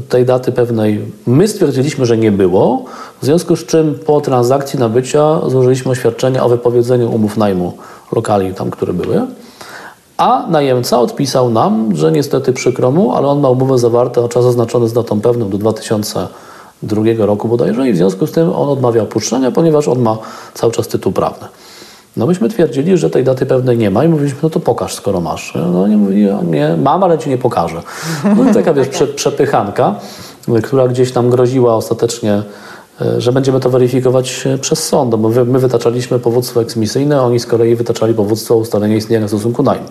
[0.10, 2.86] tej daty pewnej my stwierdziliśmy, że nie było,
[3.22, 7.74] w związku z czym po transakcji nabycia złożyliśmy oświadczenie o wypowiedzeniu umów najmu
[8.12, 9.22] lokali tam, które były.
[10.18, 14.46] A najemca odpisał nam, że niestety przykro mu, ale on ma umowę zawartą na czas
[14.46, 19.04] oznaczony z datą pewną do 2002 roku bodajże i w związku z tym on odmawia
[19.04, 20.18] opuszczenia, ponieważ on ma
[20.54, 21.48] cały czas tytuł prawny.
[22.18, 25.22] No myśmy twierdzili, że tej daty pewnej nie ma i mówiliśmy, no to pokaż, skoro
[25.22, 25.54] masz.
[25.74, 27.82] No nie mówi, nie, mam, ale ci nie pokażę.
[28.38, 29.96] No i taka, wiesz, prze, przepychanka,
[30.64, 32.44] która gdzieś tam groziła ostatecznie,
[33.18, 37.46] że będziemy to weryfikować y, przez sąd, bo my, my wytaczaliśmy powództwo eksmisyjne, oni z
[37.46, 39.88] kolei wytaczali powództwo o ustalenie istnienia stosunku najmu.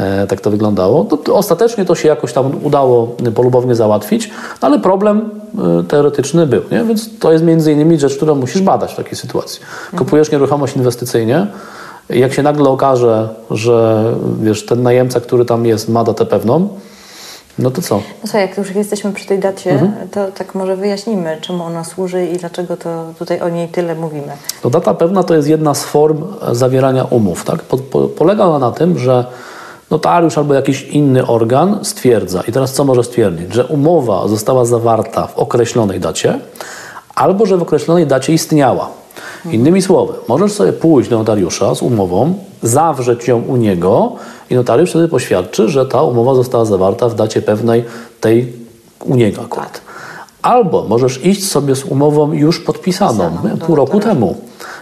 [0.00, 1.04] E, tak to wyglądało.
[1.04, 4.30] To ostatecznie to się jakoś tam udało polubownie załatwić,
[4.62, 5.30] no ale problem
[5.80, 6.62] e, teoretyczny był.
[6.70, 6.84] Nie?
[6.84, 9.60] Więc to jest między innymi rzecz, którą musisz badać w takiej sytuacji.
[9.98, 11.46] Kupujesz nieruchomość inwestycyjnie,
[12.10, 14.04] jak się nagle okaże, że
[14.42, 16.68] wiesz, ten najemca, który tam jest, ma datę pewną,
[17.58, 17.94] no to co?
[17.96, 19.92] No słuchaj, jak już jesteśmy przy tej dacie, Mhm.
[20.08, 24.32] to tak może wyjaśnimy, czemu ona służy i dlaczego to tutaj o niej tyle mówimy.
[24.64, 27.44] No data pewna to jest jedna z form zawierania umów.
[27.44, 27.62] Tak?
[27.62, 29.24] Po, po, polega ona na tym, że
[29.90, 35.26] notariusz albo jakiś inny organ stwierdza, i teraz co może stwierdzić, że umowa została zawarta
[35.26, 36.38] w określonej dacie,
[37.14, 38.88] albo że w określonej dacie istniała.
[39.50, 44.12] Innymi słowy, możesz sobie pójść do notariusza z umową, zawrzeć ją u niego
[44.50, 47.84] i notariusz wtedy poświadczy, że ta umowa została zawarta w dacie pewnej
[48.20, 48.52] tej
[49.04, 49.80] u niego akurat.
[50.42, 53.30] Albo możesz iść sobie z umową już podpisaną
[53.66, 54.08] pół roku notariusza.
[54.08, 54.36] temu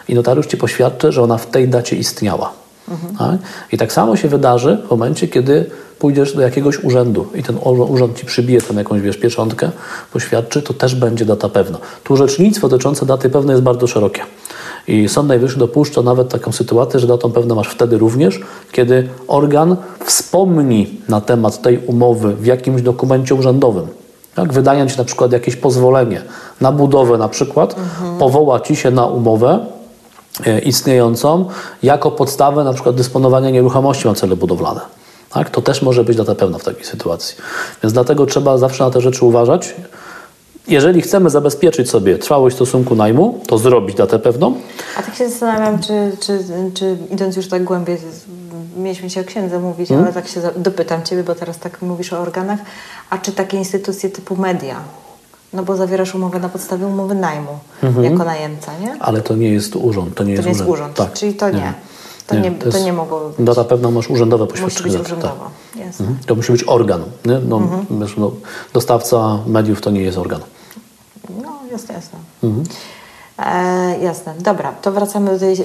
[0.08, 2.61] i notariusz ci poświadczy, że ona w tej dacie istniała.
[3.18, 3.36] Tak?
[3.72, 7.90] I tak samo się wydarzy w momencie, kiedy pójdziesz do jakiegoś urzędu i ten ur-
[7.90, 9.70] urząd ci przybije tam jakąś wiesz, pieczątkę,
[10.12, 11.78] poświadczy, to też będzie data pewna.
[12.04, 14.20] Tu orzecznictwo dotyczące daty pewnej jest bardzo szerokie.
[14.88, 18.40] I Sąd Najwyższy dopuszcza nawet taką sytuację, że datą pewną masz wtedy również,
[18.72, 23.86] kiedy organ wspomni na temat tej umowy w jakimś dokumencie urzędowym.
[24.34, 26.22] Tak, wydając na przykład jakieś pozwolenie
[26.60, 27.76] na budowę na przykład,
[28.18, 29.66] powoła ci się na umowę
[30.64, 31.48] istniejącą
[31.82, 34.80] jako podstawę na przykład dysponowania nieruchomości na cele budowlane.
[35.30, 35.50] Tak?
[35.50, 37.36] To też może być data pewna w takiej sytuacji.
[37.82, 39.74] Więc dlatego trzeba zawsze na te rzeczy uważać.
[40.68, 44.54] jeżeli chcemy zabezpieczyć sobie trwałość stosunku najmu, to zrobić datę pewną.
[44.98, 46.38] A tak się zastanawiam, czy, czy,
[46.74, 47.98] czy idąc już tak głębiej,
[48.76, 50.06] mieliśmy się o księdze mówić, hmm?
[50.06, 52.60] ale tak się dopytam Ciebie, bo teraz tak mówisz o organach,
[53.10, 54.76] a czy takie instytucje typu media,
[55.52, 58.04] no bo zawierasz umowę na podstawie umowy najmu mhm.
[58.04, 58.96] jako najemca, nie?
[59.00, 60.94] Ale to nie jest urząd, to nie to jest, nie urząd.
[60.94, 61.12] Tak.
[61.12, 61.56] Czyli to nie.
[61.56, 61.74] nie.
[62.26, 63.46] To, nie, to, to nie mogło być.
[63.46, 64.86] Data pewna masz urzędowe poświadczenie.
[64.86, 65.82] Musi być urzędowo, tak.
[66.00, 66.18] mhm.
[66.26, 67.02] To musi być organ.
[67.24, 67.38] Nie?
[67.38, 68.00] No, mhm.
[68.00, 68.30] wiesz, no,
[68.72, 70.40] dostawca mediów to nie jest organ.
[71.42, 72.18] No, jasne, jasne.
[72.42, 72.64] Mhm.
[73.38, 74.34] E, jasne.
[74.38, 75.56] Dobra, to wracamy do tej,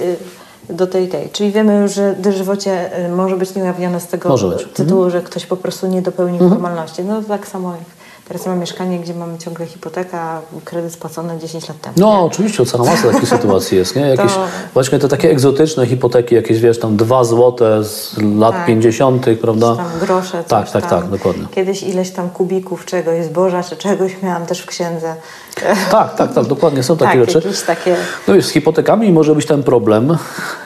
[0.70, 1.30] do tej, tej.
[1.30, 4.36] Czyli wiemy już, że dożywocie e, może być nieujawnione z tego
[4.74, 5.10] tytułu, mhm.
[5.10, 6.50] że ktoś po prostu nie dopełnił mhm.
[6.50, 7.04] formalności.
[7.04, 7.97] No tak samo jak
[8.28, 10.18] Teraz mam mieszkanie, gdzie mamy ciągle hipotekę,
[10.64, 11.94] kredyt spłacony 10 lat temu.
[11.98, 12.18] No nie?
[12.18, 13.96] oczywiście, cała masa takich sytuacji jest.
[13.96, 14.02] Nie?
[14.02, 14.46] Jakieś, to...
[14.74, 18.66] Właśnie te takie egzotyczne hipoteki, jakieś wiesz, tam 2 złote z lat tak.
[18.66, 19.76] 50., prawda?
[19.76, 20.44] Tam grosze.
[20.44, 21.00] Tak, tak, tam.
[21.00, 21.44] tak, dokładnie.
[21.54, 25.14] Kiedyś ileś tam kubików czegoś, zboża czy czegoś miałam też w księdze.
[25.90, 27.66] Tak, tak, tak, dokładnie, są takie tak, rzeczy.
[27.66, 27.96] Takie...
[28.28, 30.16] No i z hipotekami może być ten problem,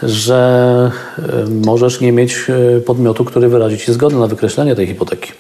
[0.03, 0.91] że
[1.67, 2.47] możesz nie mieć
[2.77, 5.33] e, podmiotu, który wyrazi Ci zgodę na wykreślenie tej hipoteki.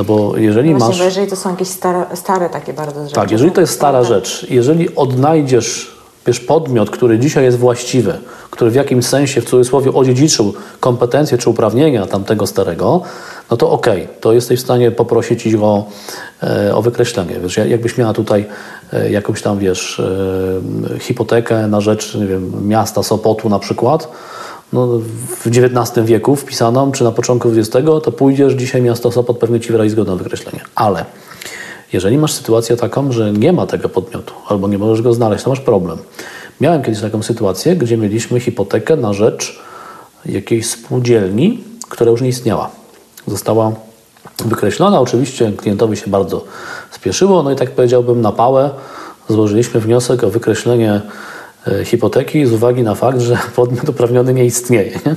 [0.00, 0.98] No bo jeżeli właśnie, masz...
[0.98, 3.14] Bo jeżeli to są jakieś stare, stare takie bardzo rzeczy.
[3.14, 5.96] Tak, jeżeli to jest stara rzecz, jeżeli odnajdziesz
[6.26, 8.18] wiesz, podmiot, który dzisiaj jest właściwy,
[8.50, 13.02] który w jakimś sensie w cudzysłowie odziedziczył kompetencje czy uprawnienia tamtego starego,
[13.50, 15.86] no to okej, okay, to jesteś w stanie poprosić ich o,
[16.42, 17.40] e, o wykreślenie.
[17.42, 18.44] Wiesz, jakbyś miała tutaj
[18.92, 20.00] e, jakąś tam, wiesz,
[20.94, 24.08] e, hipotekę na rzecz, nie wiem, miasta Sopotu na przykład,
[24.72, 24.86] no,
[25.28, 29.72] w XIX wieku wpisaną, czy na początku XX, to pójdziesz, dzisiaj miasto Sopot pewnie Ci
[29.72, 30.60] wyrazi zgodę na wykreślenie.
[30.74, 31.04] Ale
[31.92, 35.50] jeżeli masz sytuację taką, że nie ma tego podmiotu, albo nie możesz go znaleźć, to
[35.50, 35.98] masz problem.
[36.60, 39.60] Miałem kiedyś taką sytuację, gdzie mieliśmy hipotekę na rzecz
[40.26, 42.70] jakiejś spółdzielni, która już nie istniała.
[43.26, 43.72] Została
[44.44, 45.00] wykreślona.
[45.00, 46.44] Oczywiście klientowi się bardzo
[46.90, 48.70] spieszyło, no i tak powiedziałbym na pałę
[49.28, 51.00] złożyliśmy wniosek o wykreślenie
[51.84, 54.90] hipoteki z uwagi na fakt, że podmiot uprawniony nie istnieje.
[55.06, 55.16] Nie?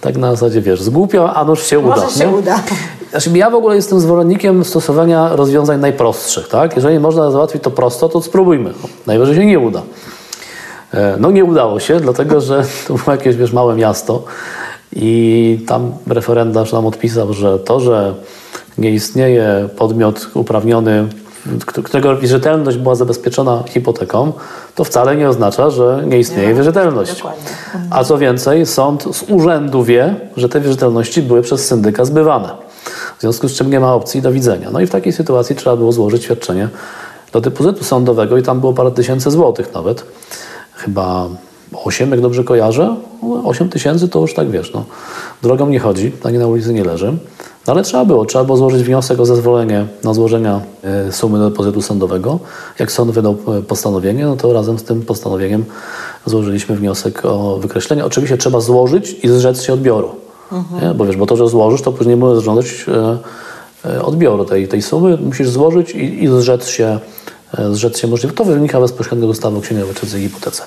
[0.00, 2.10] Tak na zasadzie, wiesz, zgłupio, a nuż się Może uda.
[2.10, 2.36] się nie?
[2.36, 2.62] uda.
[3.10, 6.48] Znaczy, ja w ogóle jestem zwolennikiem stosowania rozwiązań najprostszych.
[6.48, 6.76] Tak?
[6.76, 8.72] Jeżeli można załatwić to prosto, to spróbujmy.
[9.06, 9.82] Najwyżej się nie uda.
[10.94, 14.24] E, no nie udało się, dlatego że to było jakieś wiesz, małe miasto
[14.96, 18.14] i tam referendarz nam odpisał, że to, że
[18.78, 21.08] nie istnieje podmiot uprawniony
[21.66, 24.32] którego wierzytelność była zabezpieczona hipoteką,
[24.74, 27.22] to wcale nie oznacza, że nie istnieje nie, wierzytelność.
[27.90, 32.48] A co więcej, sąd z urzędu wie, że te wierzytelności były przez syndyka zbywane.
[33.18, 34.68] W związku z czym nie ma opcji do widzenia.
[34.72, 36.68] No i w takiej sytuacji trzeba było złożyć świadczenie
[37.32, 40.04] do depozytu sądowego i tam było parę tysięcy złotych nawet.
[40.74, 41.28] Chyba
[41.84, 42.96] 8, jak dobrze kojarzę.
[43.44, 44.84] 8 tysięcy to już tak wiesz, no.
[45.42, 47.16] Drogą nie chodzi, ani na ulicy nie leży.
[47.66, 51.50] No ale trzeba było, trzeba było złożyć wniosek o zezwolenie na złożenie e, sumy do
[51.50, 52.38] depozytu sądowego.
[52.78, 55.64] Jak sąd wydał e, postanowienie, no to razem z tym postanowieniem
[56.26, 58.04] złożyliśmy wniosek o wykreślenie.
[58.04, 60.10] Oczywiście trzeba złożyć i zrzec się odbioru.
[60.52, 60.96] Mhm.
[60.96, 62.66] Bo wiesz, bo to, że złożysz, to później możesz żądać
[63.84, 65.16] e, odbioru tej, tej sumy.
[65.16, 66.98] Musisz złożyć i, i zrzec się
[67.72, 68.34] zrzec się możliwe.
[68.34, 70.62] To wynika bezpośrednio z ustawy o księgowej i hipotece.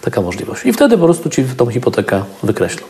[0.00, 0.66] Taka możliwość.
[0.66, 2.86] I wtedy po prostu Ci tą hipotekę wykreślą.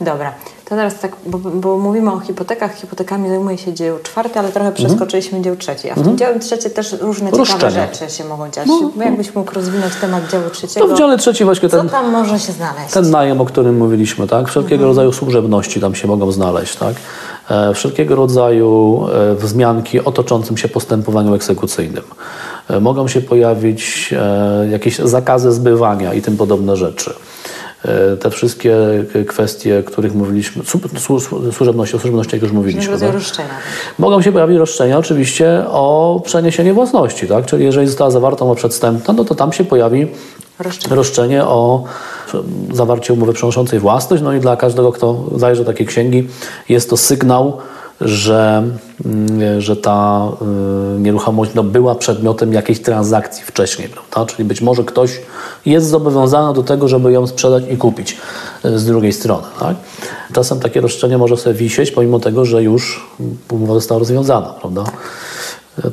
[0.00, 0.32] Dobra,
[0.64, 4.68] to teraz tak, bo, bo, mówimy o hipotekach, hipotekami zajmuje się dział czwarty, ale trochę
[4.68, 4.86] mhm.
[4.86, 5.90] przeskoczyliśmy dział trzeci.
[5.90, 8.66] A w tym dziale trzecim też różne ciekawe rzeczy się mogą dziać.
[8.68, 9.04] No, no.
[9.04, 10.86] Jakbyś mógł rozwinąć temat działu trzeciego?
[10.86, 11.80] No w dziale trzecim właśnie ten...
[11.80, 12.92] Co tam może się znaleźć?
[12.92, 14.48] Ten najem, o którym mówiliśmy, tak?
[14.48, 14.90] Wszelkiego mhm.
[14.90, 16.94] rodzaju służebności tam się mogą znaleźć, tak?
[17.50, 19.00] E, wszelkiego rodzaju
[19.32, 22.04] e, wzmianki o toczącym się postępowaniu egzekucyjnym.
[22.70, 27.14] E, mogą się pojawić e, jakieś zakazy zbywania i tym podobne rzeczy.
[27.84, 28.76] E, te wszystkie
[29.26, 30.62] kwestie, o których mówiliśmy,
[31.52, 32.98] służebności, o służebności jak już mówiliśmy.
[32.98, 33.12] Tak?
[33.12, 33.48] roszczenia.
[33.98, 37.46] Mogą się pojawić roszczenia oczywiście o przeniesienie własności, tak?
[37.46, 40.06] czyli jeżeli została zawarta umowa przedstępna, no to tam się pojawi
[40.58, 41.84] roszczenie, roszczenie o
[42.72, 46.28] zawarcie umowy przenoszącej własność, no i dla każdego, kto zajrzy do takiej księgi,
[46.68, 47.58] jest to sygnał,
[48.00, 48.62] że,
[49.04, 50.28] mm, że ta
[50.96, 54.32] y, nieruchomość no, była przedmiotem jakiejś transakcji wcześniej, prawda?
[54.32, 55.20] Czyli być może ktoś
[55.66, 58.16] jest zobowiązany do tego, żeby ją sprzedać i kupić
[58.64, 59.46] y, z drugiej strony.
[59.60, 59.76] Tak?
[60.32, 63.10] Czasem takie roszczenie może sobie wisieć, pomimo tego, że już
[63.50, 64.84] umowa została rozwiązana, prawda?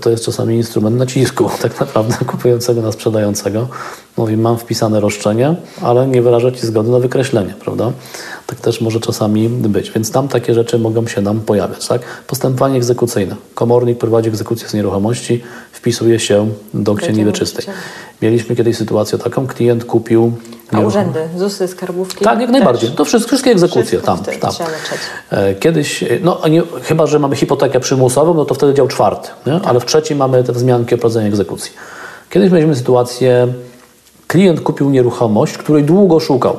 [0.01, 3.67] To jest czasami instrument nacisku tak naprawdę kupującego na sprzedającego.
[4.17, 7.91] Mówi, mam wpisane roszczenie, ale nie wyraża Ci zgody na wykreślenie, prawda?
[8.47, 12.01] Tak też może czasami być, więc tam takie rzeczy mogą się nam pojawiać, tak?
[12.27, 13.35] Postępowanie egzekucyjne.
[13.55, 17.65] Komornik prowadzi egzekucję z nieruchomości, wpisuje się do księgi wieczystej.
[18.21, 20.33] Mieliśmy kiedyś sytuację taką, klient kupił
[20.73, 22.25] A urzędy, ZUSy, skarbówki?
[22.25, 22.89] Tak, jak najbardziej.
[22.89, 24.53] To wszystkie, wszystkie egzekucje Wszystko tam.
[24.55, 24.67] tam.
[25.29, 29.29] E, Kiedyś, e, no nie, chyba, że mamy hipotekę przymusową, no to wtedy dział czwarty,
[29.45, 29.59] nie?
[29.65, 31.71] ale w trzecim mamy te wzmianki o prowadzeniu egzekucji.
[32.29, 33.47] Kiedyś mieliśmy sytuację,
[34.27, 36.55] klient kupił nieruchomość, której długo szukał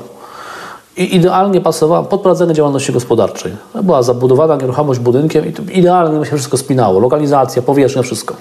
[0.96, 3.52] i idealnie pasowała pod prowadzenie działalności gospodarczej.
[3.82, 8.34] Była zabudowana nieruchomość budynkiem i to idealnie się wszystko spinało, lokalizacja, powierzchnia, wszystko.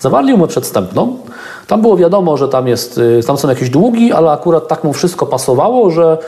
[0.00, 1.18] Zawarli umowę przedstępną.
[1.70, 4.92] Tam było wiadomo, że tam, jest, y, tam są jakieś długi, ale akurat tak mu
[4.92, 6.18] wszystko pasowało, że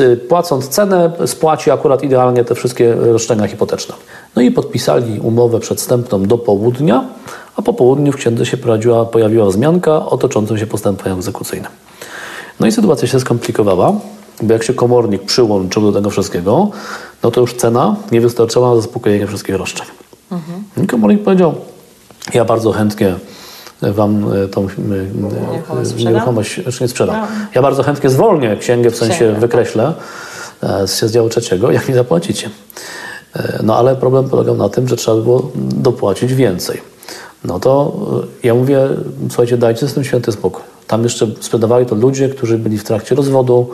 [0.00, 3.94] y, płacąc cenę spłaci akurat idealnie te wszystkie roszczenia hipoteczne.
[4.36, 7.04] No i podpisali umowę przedstępną do południa,
[7.56, 11.70] a po południu w księdze się pojawiła, pojawiła wzmianka o toczącym się postępowaniu egzekucyjnym.
[12.60, 13.92] No i sytuacja się skomplikowała,
[14.42, 16.68] bo jak się komornik przyłączył do tego wszystkiego,
[17.22, 19.86] no to już cena nie wystarczała na zaspokojenie wszystkich roszczeń.
[20.84, 21.54] I komornik powiedział,
[22.34, 23.14] ja bardzo chętnie
[23.82, 27.16] Wam e, tą e, Nieruchomość e, nie sprzedam.
[27.16, 27.26] No.
[27.54, 29.40] Ja bardzo chętnie zwolnię księgę, w sensie Księgę, tak.
[29.40, 29.92] wykreślę
[30.62, 32.50] e, z działu trzeciego, jak mi zapłacicie.
[33.62, 36.80] No ale problem polegał na tym, że trzeba było dopłacić więcej.
[37.44, 37.96] No to
[38.42, 38.88] ja mówię,
[39.28, 40.62] słuchajcie, dajcie z tym święty spokój.
[40.86, 43.70] Tam jeszcze sprzedawali to ludzie, którzy byli w trakcie rozwodu.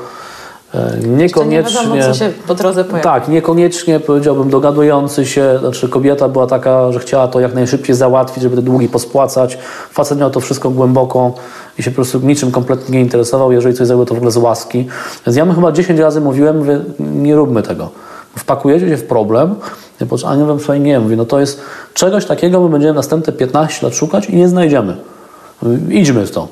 [0.75, 1.81] E, To nie Niekoniecznie.
[1.81, 3.05] wiadomo, co się po drodze pojawi.
[3.05, 8.43] Tak, niekoniecznie powiedziałbym dogadujący się, znaczy kobieta była taka, że chciała to jak najszybciej załatwić,
[8.43, 9.59] żeby te długi pospłacać.
[9.91, 11.35] Facet miał to wszystko głęboko
[11.79, 14.37] i się po prostu niczym kompletnie nie interesował, jeżeli coś zrobił to w ogóle z
[14.37, 14.87] łaski.
[15.27, 17.91] Więc ja mu chyba 10 razy mówiłem, mówię, nie róbmy tego.
[18.37, 19.55] Wpakujecie się w problem,
[20.27, 21.61] a nie wiem, słuchaj, nie, mówię, no to jest
[21.95, 24.97] czegoś takiego, my będziemy następne 15 lat szukać i nie znajdziemy.
[25.91, 26.49] Idźmy w to.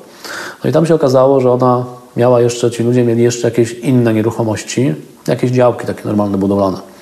[0.63, 1.85] No i tam się okazało, że ona
[2.17, 4.95] miała jeszcze, ci ludzie mieli jeszcze jakieś inne nieruchomości,
[5.27, 6.96] jakieś działki takie normalne budowlane.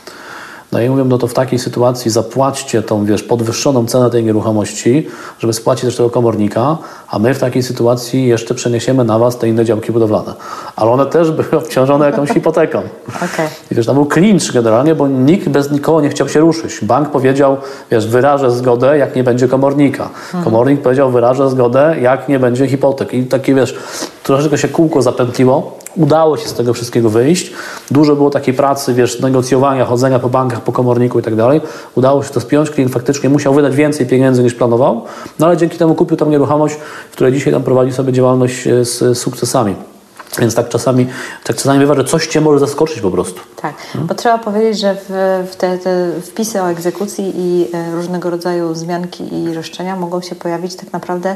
[0.72, 5.08] No i mówią, no to w takiej sytuacji zapłaćcie tą, wiesz, podwyższoną cenę tej nieruchomości,
[5.40, 9.48] żeby spłacić też tego komornika, a my w takiej sytuacji jeszcze przeniesiemy na was te
[9.48, 10.34] inne działki budowlane.
[10.76, 12.82] Ale one też były obciążone jakąś hipoteką.
[13.16, 13.48] Okej.
[13.72, 16.80] I wiesz, tam był klincz generalnie, bo nikt bez nikogo nie chciał się ruszyć.
[16.82, 17.58] Bank powiedział,
[17.92, 20.10] wiesz, wyrażę zgodę, jak nie będzie komornika.
[20.44, 23.14] Komornik powiedział, wyrażę zgodę, jak nie będzie hipotek.
[23.14, 23.76] I takie, wiesz,
[24.24, 25.78] troszeczkę się kółko zapętliło.
[25.96, 27.54] Udało się z tego wszystkiego wyjść.
[27.92, 31.62] Dużo było takiej pracy, wiesz, negocjowania, chodzenia po bankach, po komorniku i tak dalej.
[31.96, 32.70] Udało się to spiąć.
[32.70, 35.02] Klient faktycznie musiał wydać więcej pieniędzy niż planował,
[35.40, 36.76] no ale dzięki temu kupił tam nieruchomość,
[37.10, 39.76] w której dzisiaj tam prowadzi sobie działalność e, z sukcesami.
[40.40, 41.08] Więc tak czasami,
[41.44, 43.42] tak czasami bywa, że coś cię może zaskoczyć po prostu.
[43.62, 45.10] Tak, bo trzeba powiedzieć, że w,
[45.52, 50.36] w te, te wpisy o egzekucji i e, różnego rodzaju wzmianki i roszczenia mogą się
[50.36, 51.36] pojawić tak naprawdę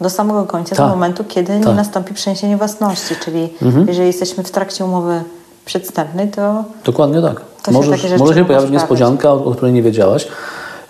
[0.00, 0.90] do samego końca, do Tak.
[0.90, 1.68] momentu, kiedy nie Tak.
[1.68, 1.76] Mhm.
[1.76, 3.14] nastąpi przeniesienie własności.
[3.24, 3.48] Czyli
[3.86, 5.22] jeżeli jesteśmy w trakcie umowy
[5.64, 7.40] przedstępnej, to Dokładnie tak.
[7.64, 10.28] To Możesz, może się pojawić niespodzianka, o, o której nie wiedziałaś.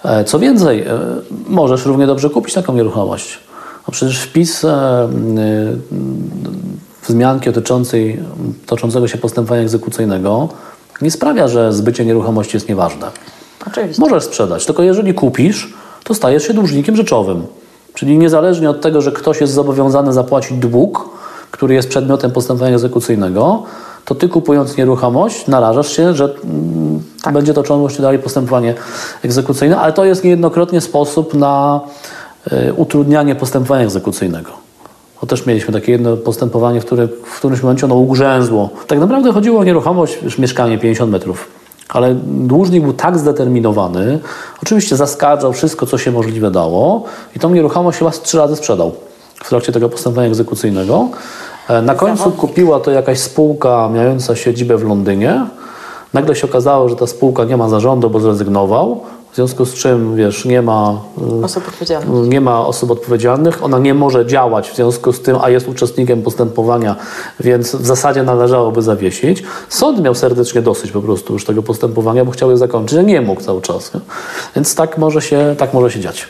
[0.05, 0.99] E, Co więcej, e,
[1.49, 3.39] możesz równie dobrze kupić taką nieruchomość.
[3.89, 5.09] A przecież wpis e,
[7.09, 8.21] wzmianki dotyczącej
[8.67, 10.49] toczącego się postępowania egzekucyjnego
[11.03, 13.07] nie sprawia, że zbycie nieruchomości jest nieważne.
[13.67, 14.03] oczywiście.
[14.03, 17.47] Możesz sprzedać, tylko jeżeli kupisz, to stajesz się dłużnikiem rzeczowym.
[17.95, 21.09] Czyli niezależnie od tego, że ktoś jest zobowiązany zapłacić dług,
[21.51, 23.63] który jest przedmiotem postępowania egzekucyjnego,
[24.05, 27.03] to ty kupując nieruchomość narażasz się, że mm,
[27.33, 28.75] będzie toczone się dalej postępowanie
[29.23, 31.81] egzekucyjne, ale to jest niejednokrotnie sposób na
[32.53, 34.51] y, utrudnianie postępowania egzekucyjnego.
[35.21, 38.71] Bo też mieliśmy takie jedno postępowanie, w, które, w którymś momencie ono ugrzęzło.
[38.87, 41.49] Tak naprawdę chodziło o nieruchomość, już mieszkanie 50 metrów.
[41.89, 44.19] Ale dłużnik był tak zdeterminowany,
[44.63, 47.05] oczywiście zaskarżał wszystko, co się możliwe dało
[47.37, 48.93] i tą nieruchomość chyba trzy razy sprzedał
[49.35, 51.09] w trakcie tego postępowania egzekucyjnego.
[51.69, 55.47] E, Na końcu kupiła to jakaś spółka mająca siedzibę w Londynie.
[56.13, 59.01] Nagle się okazało, że ta spółka nie ma zarządu, bo zrezygnował.
[59.33, 60.99] W związku z czym, wiesz, nie ma
[61.41, 62.29] y, Osób odpowiedzialnych.
[62.29, 66.23] nie ma osób odpowiedzialnych, ona nie może działać w związku z tym, a jest uczestnikiem
[66.23, 66.97] postępowania,
[67.41, 69.43] więc w zasadzie należałoby zawiesić.
[69.69, 73.21] Sąd miał serdecznie dosyć po prostu już tego postępowania, bo chciał je zakończyć, a nie
[73.21, 73.95] mógł cały czas.
[73.95, 74.01] Nie?
[74.57, 76.29] Więc tak może, się, tak może się dziać.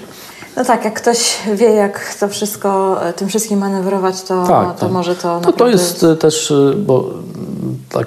[0.56, 4.80] No tak, jak ktoś wie, jak to wszystko, e, tym wszystkim manewrować, to, Tak, to
[4.80, 4.90] tak.
[4.90, 8.06] może to To, to naprawdę- jest y, też, y, bo mm, tak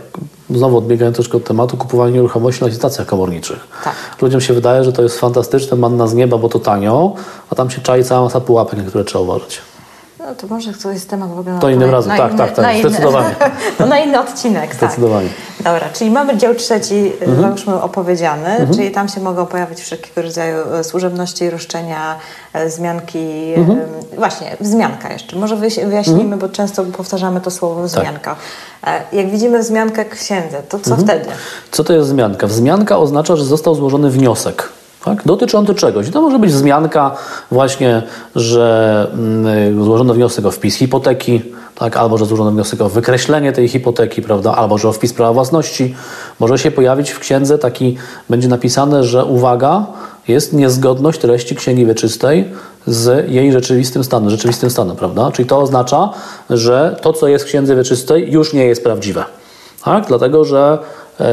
[0.50, 3.68] znowu odbiegając troszkę od tematu, kupowanie nieruchomości na licytacjach komorniczych.
[3.84, 3.94] Tak.
[4.22, 7.14] Ludziom się wydaje, że to jest fantastyczne, manna z nieba, bo to tanio,
[7.50, 9.62] a tam się czai cała masa pułapek, na które trzeba uważać.
[10.20, 12.76] No to może to jest temat w ogóle na To innym razem, tak, tak, tak,
[12.76, 13.36] inny- zdecydowanie.
[13.78, 15.30] to na inny odcinek, Zdecydowanie.
[15.57, 15.57] tak.
[15.74, 17.42] Dobra, czyli mamy dział trzeci, Mhm.
[17.42, 22.16] załóżmy opowiedziany, czyli tam się mogą pojawić wszelkiego rodzaju e, służebności, roszczenia,
[22.54, 23.54] e, zmianki.
[23.56, 23.80] Mhm.
[24.18, 25.36] Właśnie, wzmianka jeszcze.
[25.36, 27.90] Może wyjaś- wyjaśnijmy, bo często powtarzamy to słowo Tak.
[27.90, 28.36] wzmianka.
[28.88, 30.98] E, Jak widzimy wzmiankę księdze, to Mhm.
[30.98, 31.26] co wtedy?
[31.72, 32.48] Co to jest wzmianka?
[32.48, 34.70] Wzmianka oznacza, że został złożony wniosek.
[35.06, 35.24] Tak?
[35.26, 36.08] Dotyczący czegoś.
[36.08, 37.16] I to może być wzmianka
[37.52, 38.04] właśnie,
[38.36, 41.42] że mm, złożono wniosek o wpis hipoteki,
[41.80, 41.98] tak?
[41.98, 44.56] albo że złożono wniosek o wykreślenie tej hipoteki, prawda?
[44.56, 45.96] albo że o wpis prawa własności,
[46.40, 47.98] może się pojawić w księdze taki,
[48.30, 49.86] będzie napisane, że uwaga,
[50.28, 52.46] jest niezgodność treści księgi wieczystej
[52.88, 55.32] z jej rzeczywistym stanem, rzeczywistym stanem, prawda?
[55.32, 56.10] Czyli to oznacza,
[56.50, 59.26] że to, co jest w księdze wieczystej, już nie jest prawdziwe.
[59.84, 60.06] Tak?
[60.08, 60.78] Dlatego, że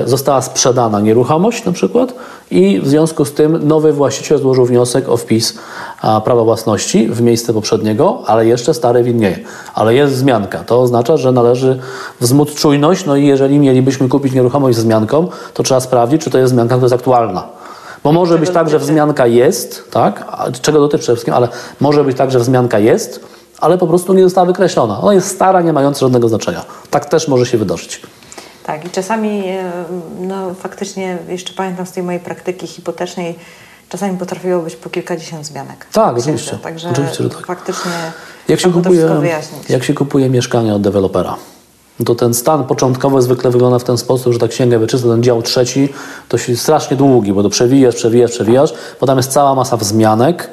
[0.04, 2.14] została sprzedana nieruchomość na przykład
[2.50, 5.58] i w związku z tym nowy właściciel złożył wniosek o wpis
[6.24, 9.38] prawa własności w miejsce poprzedniego, ale jeszcze stary widnieje.
[9.74, 10.58] Ale jest wzmianka.
[10.58, 11.78] To oznacza, że należy
[12.20, 16.38] wzmóc czujność, no i jeżeli mielibyśmy kupić nieruchomość z wzmianką, to trzeba sprawdzić, czy to
[16.38, 17.42] jest wzmianka, która jest aktualna.
[18.04, 20.24] Bo może być tak, że wzmianka jest, tak?
[20.62, 21.48] Czego dotyczy przede wszystkim, ale
[21.80, 23.20] może być tak, że wzmianka jest,
[23.60, 25.00] ale po prostu nie została wykreślona.
[25.00, 26.64] Ona jest stara, nie mająca żadnego znaczenia.
[26.90, 28.00] Tak też może się wydarzyć.
[28.64, 29.72] Tak, i czasami, e,
[30.20, 33.38] no faktycznie, jeszcze pamiętam z tej mojej praktyki hipotecznej,
[33.88, 35.86] czasami potrafiło być po kilkadziesiąt zmianek.
[35.92, 36.58] Tak, oczywiście.
[36.58, 37.46] Także oczywiście, że tak.
[37.46, 37.92] faktycznie
[38.48, 39.08] jak się, kupuje,
[39.68, 41.36] jak się kupuje mieszkanie od dewelopera,
[42.06, 45.42] to ten stan początkowy zwykle wygląda w ten sposób, że ta księga wieczysta, ten dział
[45.42, 45.88] trzeci,
[46.28, 50.50] to się strasznie długi, bo to przewijasz, przewijasz, przewijasz, bo tam jest cała masa wzmianek,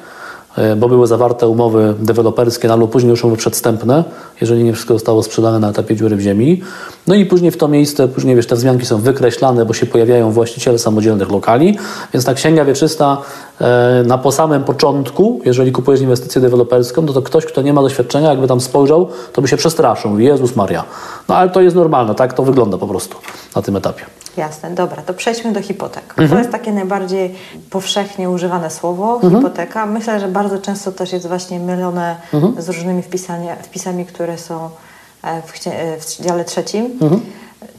[0.77, 4.03] bo były zawarte umowy deweloperskie, no, albo później już umowy przedstępne,
[4.41, 6.61] jeżeli nie wszystko zostało sprzedane na etapie dziury w ziemi.
[7.07, 10.31] No i później w to miejsce, później wiesz, te wzmianki są wykreślane, bo się pojawiają
[10.31, 11.77] właściciele samodzielnych lokali,
[12.13, 13.17] więc ta księga wieczysta
[13.61, 17.81] e, na po samym początku, jeżeli kupujesz inwestycję deweloperską, no to ktoś, kto nie ma
[17.81, 20.19] doświadczenia, jakby tam spojrzał, to by się przestraszył.
[20.19, 20.83] Jezus Maria.
[21.29, 22.33] No ale to jest normalne, tak?
[22.33, 23.17] To wygląda po prostu
[23.55, 24.20] na tym etapie.
[24.38, 26.03] Jasne, dobra, to przejdźmy do hipotek.
[26.09, 26.29] Mhm.
[26.29, 27.36] To jest takie najbardziej
[27.69, 29.36] powszechnie używane słowo, mhm.
[29.36, 29.86] hipoteka.
[29.86, 32.61] Myślę, że bardzo często też jest właśnie mylone mhm.
[32.61, 33.03] z różnymi
[33.63, 34.69] wpisami, które są
[35.23, 36.86] e, w, e, w dziale trzecim.
[37.01, 37.21] Mhm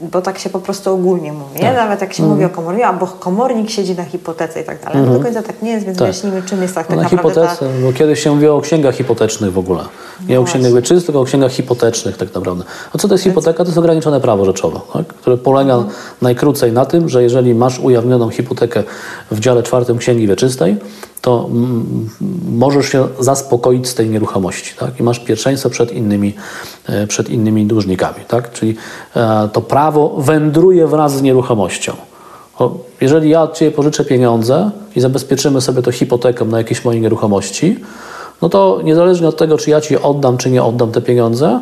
[0.01, 1.59] bo tak się po prostu ogólnie mówi.
[1.59, 1.75] Tak.
[1.75, 2.35] Nawet jak się mm.
[2.35, 4.99] mówi o komorniku, albo komornik siedzi na hipotece i tak dalej.
[4.99, 5.09] Mm.
[5.09, 6.07] No do końca tak nie jest, więc tak.
[6.07, 7.81] wyjaśnijmy, czym jest tak, tak na naprawdę hipotece, ta...
[7.83, 9.83] bo kiedyś się mówiło o księgach hipotecznych w ogóle.
[10.27, 12.63] Nie no o księgach wieczystych, tylko o księgach hipotecznych tak naprawdę.
[12.93, 13.57] A co to jest hipoteka?
[13.57, 15.07] To jest ograniczone prawo rzeczowe, tak?
[15.07, 15.89] które polega mm.
[16.21, 18.83] najkrócej na tym, że jeżeli masz ujawnioną hipotekę
[19.31, 20.77] w dziale czwartym księgi wieczystej,
[21.23, 21.49] to
[22.51, 24.99] możesz się zaspokoić z tej nieruchomości tak?
[24.99, 26.33] i masz pierwszeństwo przed innymi,
[26.87, 28.25] e, przed innymi dłużnikami.
[28.27, 28.51] Tak?
[28.51, 28.75] Czyli
[29.15, 31.93] e, to prawo wędruje wraz z nieruchomością.
[33.01, 37.79] jeżeli ja od Ciebie pożyczę pieniądze i zabezpieczymy sobie to hipoteką na jakieś mojej nieruchomości,
[38.41, 41.59] no to niezależnie od tego, czy ja Ci oddam, czy nie oddam te pieniądze,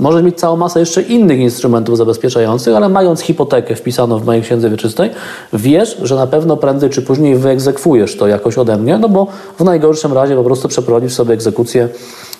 [0.00, 4.70] możesz mieć całą masę jeszcze innych instrumentów zabezpieczających, ale mając hipotekę wpisaną w mojej księdze
[4.70, 5.10] wieczystej,
[5.52, 9.26] wiesz, że na pewno prędzej czy później wyegzekwujesz to jakoś ode mnie, no bo
[9.58, 11.88] w najgorszym razie po prostu przeprowadzisz sobie egzekucję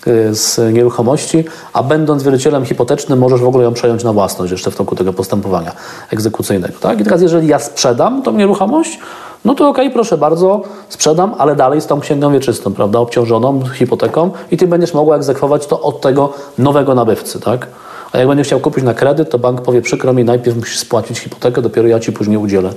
[0.06, 4.70] e, z nieruchomości, a będąc wierzycielem hipotecznym możesz w ogóle ją przejąć na własność jeszcze
[4.70, 5.72] w toku tego postępowania
[6.10, 6.74] egzekucyjnego.
[6.80, 7.00] Tak?
[7.00, 8.98] I teraz jeżeli ja sprzedam tą nieruchomość,
[9.44, 13.62] no to okej, okay, proszę bardzo, sprzedam, ale dalej z tą księgą wieczystą, prawda, obciążoną
[13.74, 17.66] hipoteką i ty będziesz mogła egzekwować to od tego nowego nabywcy, tak?
[18.12, 21.18] A jak będziesz chciał kupić na kredyt, to bank powie, przykro mi, najpierw musisz spłacić
[21.18, 22.72] hipotekę, dopiero ja ci później udzielę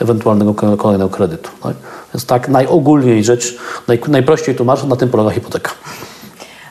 [0.00, 1.50] ewentualnego kolejnego kredytu.
[1.62, 1.76] Tak?
[2.14, 3.58] Więc tak najogólniej rzecz,
[3.88, 5.70] naj, najprościej tłumacząc, na tym polega hipoteka.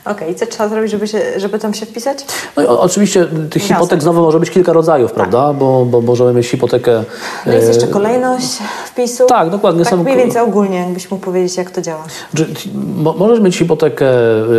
[0.04, 0.34] Okej, okay.
[0.34, 2.18] co trzeba zrobić, żeby, się, żeby tam się wpisać?
[2.56, 3.76] No o, oczywiście tych Jasne.
[3.76, 5.14] hipotek znowu może być kilka rodzajów, tak.
[5.14, 5.52] prawda?
[5.52, 7.04] Bo, bo możemy mieć hipotekę...
[7.46, 9.26] No jest jeszcze kolejność wpisu.
[9.26, 9.84] Tak, dokładnie.
[9.84, 10.02] Tak są...
[10.02, 12.04] mniej więcej ogólnie, jakbyś mógł powiedzieć, jak to działa.
[13.18, 14.06] Możesz mieć hipotekę,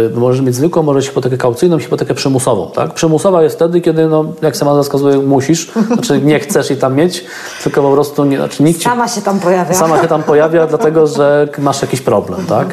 [0.05, 2.93] y, możesz mieć zwykłą, możesz hipotekę kaucyjną, hipotekę przymusową, tak?
[2.93, 7.25] Przymusowa jest wtedy, kiedy, no, jak sama wskazuje, musisz, znaczy nie chcesz jej tam mieć,
[7.63, 9.73] tylko po prostu, nie, znaczy nikt Sama się tam pojawia.
[9.73, 12.67] Sama się tam pojawia, dlatego, że masz jakiś problem, tak?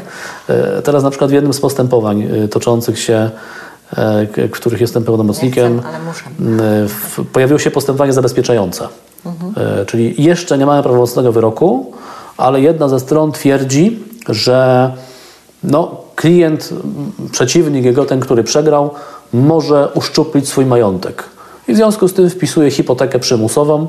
[0.51, 3.31] Y, teraz na przykład w jednym z postępowań to toczących się
[3.97, 8.89] e, w których jestem pełnomocnikiem, chcę, pojawiło się postępowanie zabezpieczające.
[9.27, 9.87] Mhm.
[9.87, 11.93] Czyli jeszcze nie mamy prawomocnego wyroku,
[12.37, 14.91] ale jedna ze stron twierdzi, że
[15.65, 16.71] no, klient,
[17.33, 18.91] przeciwnik jego, ten, który przegrał,
[19.33, 21.25] może uszczuplić swój majątek.
[21.69, 23.89] I w związku z tym wpisuje hipotekę przymusową,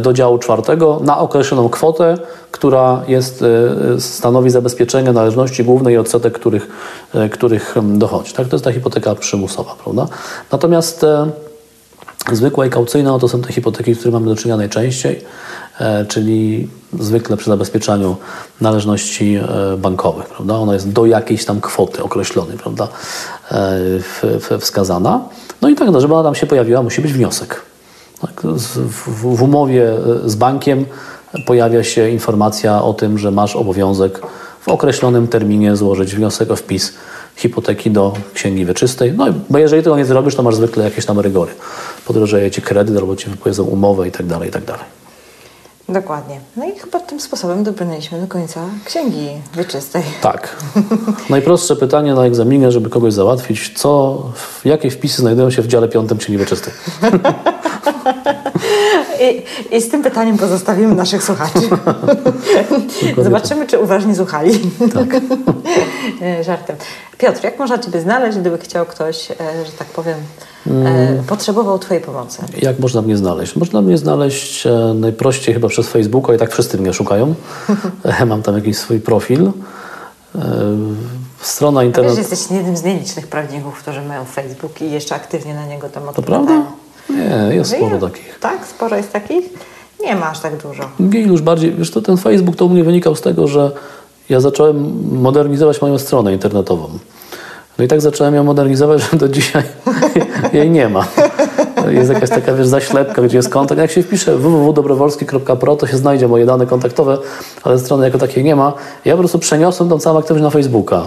[0.00, 2.18] do działu czwartego na określoną kwotę,
[2.50, 6.68] która jest, e, stanowi zabezpieczenie należności głównej i odsetek, których,
[7.14, 8.32] e, których dochodzi.
[8.32, 8.48] Tak?
[8.48, 9.74] To jest ta hipoteka przymusowa.
[9.84, 10.06] Prawda?
[10.52, 11.06] Natomiast
[12.32, 15.24] zwykła i kaucyjna to są te hipoteki, z którymi mamy do czynienia najczęściej,
[16.08, 16.68] czyli
[16.98, 18.16] zwykle przy zabezpieczaniu
[18.60, 19.40] należności
[19.78, 20.26] bankowych.
[20.26, 20.54] Prawda?
[20.54, 22.88] Ona jest do jakiejś tam kwoty określonej prawda?
[24.60, 25.20] wskazana.
[25.62, 27.69] No i tak, no, żeby ona tam się pojawiła, musi być wniosek.
[28.20, 28.42] Tak,
[29.06, 29.92] w, umowie
[30.24, 30.86] z bankiem
[31.46, 34.20] pojawia się informacja o tym, że masz obowiązek
[34.60, 36.92] w określonym terminie złożyć wniosek o wpis
[37.36, 39.12] hipoteki do księgi wieczystej.
[39.12, 41.52] No bo jeżeli tego nie zrobisz, to masz zwykle jakieś tam rygory.
[42.06, 44.84] Podrożeje ci kredyt albo ci wypowiedzą umowę i tak dalej, i tak dalej.
[45.90, 46.40] Dokładnie.
[46.56, 50.02] No i chyba tym sposobem dobrnęliśmy do końca księgi wieczystej.
[50.20, 50.56] Tak.
[51.30, 53.72] Najprostsze pytanie na egzaminie, żeby kogoś załatwić.
[53.78, 54.22] Co,
[54.64, 56.74] jakie wpisy znajdują się w dziale piątym księgi wieczystej?
[59.20, 59.42] I,
[59.76, 61.60] I, z tym pytaniem pozostawimy naszych słuchaczy.
[63.18, 64.60] Zobaczymy, czy uważnie słuchali.
[64.94, 65.20] Tak.
[66.46, 66.76] Żartem.
[67.18, 69.34] Piotr, jak można Ciebie znaleźć, gdyby chciał ktoś, e,
[69.66, 70.16] że tak powiem,
[70.66, 71.24] mm.
[71.24, 72.42] potrzebował Twojej pomocy?
[72.62, 73.56] Jak można mnie znaleźć?
[73.56, 77.34] Można mnie znaleźć e, najprościej chyba przez Facebooka i tak wszyscy mnie szukają.
[78.26, 79.52] Mam tam jakiś swój profil.
[81.40, 82.22] Strona internetowa.
[82.22, 86.08] Wiesz, jesteś jednym z nielicznych prawników, którzy mają Facebook i jeszcze aktywnie na niego tam
[86.08, 86.46] odpowiadają.
[86.46, 86.79] To prawda?
[87.10, 88.38] Nie, jest sporo takich.
[88.38, 88.66] Tak?
[88.66, 89.44] Sporo jest takich?
[90.02, 90.82] Nie ma aż tak dużo.
[91.00, 93.70] Nie, już bardziej, wiesz, to ten Facebook to u mnie wynikał z tego, że
[94.28, 96.88] ja zacząłem modernizować moją stronę internetową.
[97.78, 99.62] No i tak zacząłem ją modernizować, że do dzisiaj
[100.52, 101.06] jej nie ma.
[101.90, 103.80] Jest jakaś taka, wiesz, zaślepka, gdzie jest kontakt.
[103.80, 107.18] Jak się wpisze www.dobrowolski.pro, to się znajdzie moje dane kontaktowe,
[107.62, 108.72] ale strony jako takiej nie ma.
[109.04, 111.02] Ja po prostu przeniosłem tą całą aktywność na Facebooka.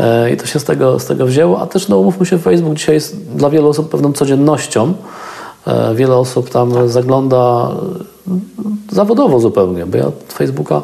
[0.00, 1.60] E, I to się z tego, z tego wzięło.
[1.60, 4.94] A też, no umówmy się, Facebook dzisiaj jest dla wielu osób pewną codziennością.
[5.66, 6.88] E, wiele osób tam tak.
[6.88, 7.70] zagląda
[8.92, 10.82] zawodowo zupełnie, bo ja Facebooka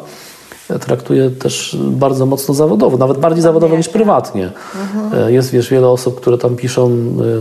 [0.79, 4.51] traktuję też bardzo mocno zawodowo, nawet bardziej zawodowo niż prywatnie.
[4.81, 5.33] Mhm.
[5.33, 6.91] Jest wiesz, wiele osób, które tam piszą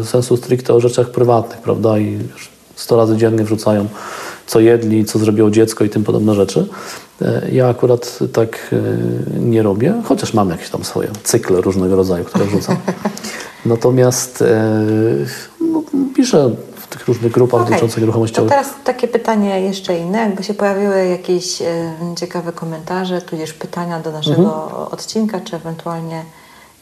[0.00, 2.18] e, sensu stricte o rzeczach prywatnych, prawda, i
[2.76, 3.86] sto razy dziennie wrzucają
[4.46, 6.66] co jedli, co zrobiło dziecko i tym podobne rzeczy.
[7.22, 8.74] E, ja akurat tak
[9.40, 12.76] nie robię, chociaż mam jakieś tam swoje cykle różnego rodzaju, które wrzucam.
[13.66, 14.44] Natomiast
[15.60, 15.82] no,
[16.16, 16.50] piszę
[17.02, 17.70] tych różnych grupach okay.
[17.70, 18.50] dotyczących nieruchomościowych.
[18.50, 20.18] To teraz takie pytanie jeszcze inne.
[20.18, 21.62] Jakby się pojawiły jakieś
[22.16, 24.88] ciekawe komentarze, tudzież pytania do naszego mhm.
[24.90, 26.24] odcinka, czy ewentualnie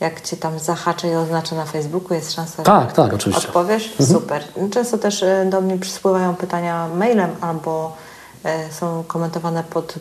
[0.01, 3.49] jak Cię tam zahaczę i oznaczę na Facebooku, jest szansa, tak, że tak, oczywiście.
[3.49, 3.91] odpowiesz?
[3.91, 4.11] Mhm.
[4.11, 4.45] Super.
[4.71, 7.97] Często też e, do mnie przyspływają pytania mailem albo
[8.45, 9.95] e, są komentowane pod,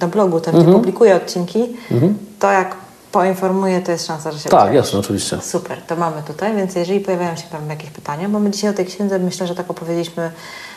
[0.00, 0.64] na blogu, tam mhm.
[0.64, 1.76] gdzie publikuję odcinki.
[1.90, 2.18] Mhm.
[2.38, 2.76] To jak
[3.14, 5.38] poinformuję, to jest szansa, że się Tak, jasne, oczywiście.
[5.42, 8.72] Super, to mamy tutaj, więc jeżeli pojawiają się Wam jakieś pytania, bo my dzisiaj o
[8.72, 10.30] tej księdze myślę, że tak opowiedzieliśmy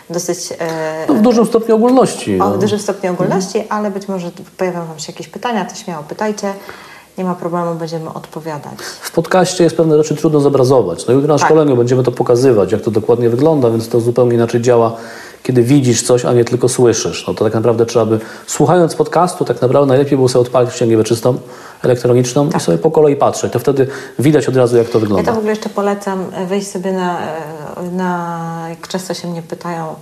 [0.09, 0.53] dosyć...
[0.59, 2.41] E, no w dużym stopniu ogólności.
[2.41, 3.79] O, w dużym stopniu ogólności, mhm.
[3.79, 6.53] ale być może pojawią Wam się jakieś pytania, to śmiało pytajcie.
[7.17, 8.79] Nie ma problemu, będziemy odpowiadać.
[9.01, 11.07] W podcaście jest pewne rzeczy trudno zobrazować.
[11.07, 11.47] No jutro na tak.
[11.47, 14.97] szkoleniu będziemy to pokazywać, jak to dokładnie wygląda, więc to zupełnie inaczej działa
[15.47, 17.27] kiedy widzisz coś, a nie tylko słyszysz.
[17.27, 20.97] No to tak naprawdę trzeba by, słuchając podcastu, tak naprawdę najlepiej było sobie odpalić księgę
[20.97, 21.37] wyczystą
[21.83, 22.61] elektroniczną tak.
[22.61, 23.53] i sobie po kolei patrzeć.
[23.53, 23.87] To wtedy
[24.19, 25.21] widać od razu, jak to wygląda.
[25.21, 29.27] Ja to w ogóle jeszcze polecam e, wejść sobie na, e, na jak często się
[29.27, 29.95] mnie pytają,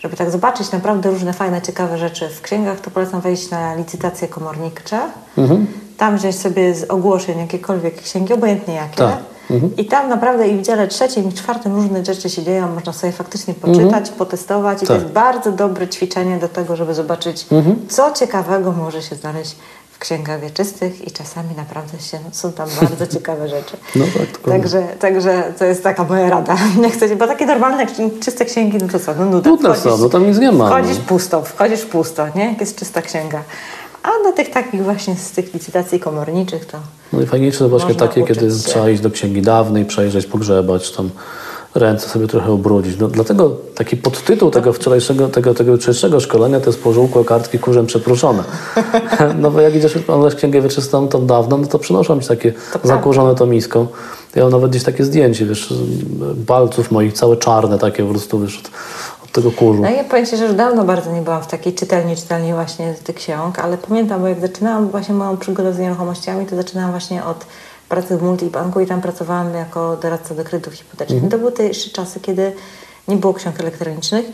[0.00, 4.28] żeby tak zobaczyć naprawdę różne fajne, ciekawe rzeczy w księgach, to polecam wejść na licytacje
[4.28, 5.00] komornicze.
[5.38, 5.66] Mhm.
[5.96, 8.96] Tam wziąć sobie z ogłoszeń jakiekolwiek księgi, obojętnie jakie.
[8.96, 9.18] Tak.
[9.50, 9.76] Mhm.
[9.76, 13.12] I tam naprawdę i w dziale trzecim i czwartym różne rzeczy się dzieją, można sobie
[13.12, 14.18] faktycznie poczytać, mhm.
[14.18, 14.88] potestować i tak.
[14.88, 17.76] to jest bardzo dobre ćwiczenie do tego, żeby zobaczyć, mhm.
[17.88, 19.56] co ciekawego może się znaleźć
[20.02, 23.76] księgach wieczystych i czasami naprawdę się, są tam bardzo ciekawe rzeczy.
[23.96, 26.56] No tak, także, także to jest taka moja rada.
[26.82, 27.86] Nie chcecie, bo takie normalne,
[28.24, 29.50] czyste księgi, no to co, no nuda.
[29.50, 30.66] Nudne są, no tam nic nie ma.
[30.66, 31.04] Wchodzisz no.
[31.06, 32.44] pusto, wchodzisz pusto, nie?
[32.44, 33.42] Jak jest czysta księga.
[34.02, 36.78] A do tych takich właśnie z tych licytacji komorniczych to.
[37.12, 38.64] No i fajniejsze to właśnie takie, kiedy się.
[38.64, 41.10] trzeba iść do księgi dawnej, przejrzeć, pogrzebać, tam
[41.74, 42.98] ręce sobie trochę ubrudzić.
[42.98, 47.86] No, dlatego taki podtytuł tego wczorajszego, tego, tego jutrzejszego szkolenia to jest pożółkłe kartki kurzem
[47.86, 48.44] przeproszone.
[49.38, 52.88] No bo jak idziesz oglądać księgę wieczystą tą dawno, no to przynoszą mi takie to
[52.88, 53.86] zakurzone to misko.
[54.34, 55.74] Ja mam nawet gdzieś takie zdjęcie, wiesz,
[56.46, 58.62] palców moich, całe czarne takie po prostu, wiesz,
[59.24, 59.82] od, tego kurzu.
[59.82, 62.94] No ja powiem Ci, że już dawno bardzo nie byłam w takiej czytelni, czytelni właśnie
[63.04, 67.24] tych ksiąg, ale pamiętam, bo jak zaczynałam właśnie moją przygodę z nieruchomościami, to zaczynałam właśnie
[67.24, 67.46] od
[67.92, 71.24] pracy w multibanku i tam pracowałam jako doradca do kredytów hipotecznych.
[71.24, 71.30] Mhm.
[71.30, 72.52] To były te jeszcze czasy, kiedy
[73.08, 74.26] nie było ksiąg elektronicznych.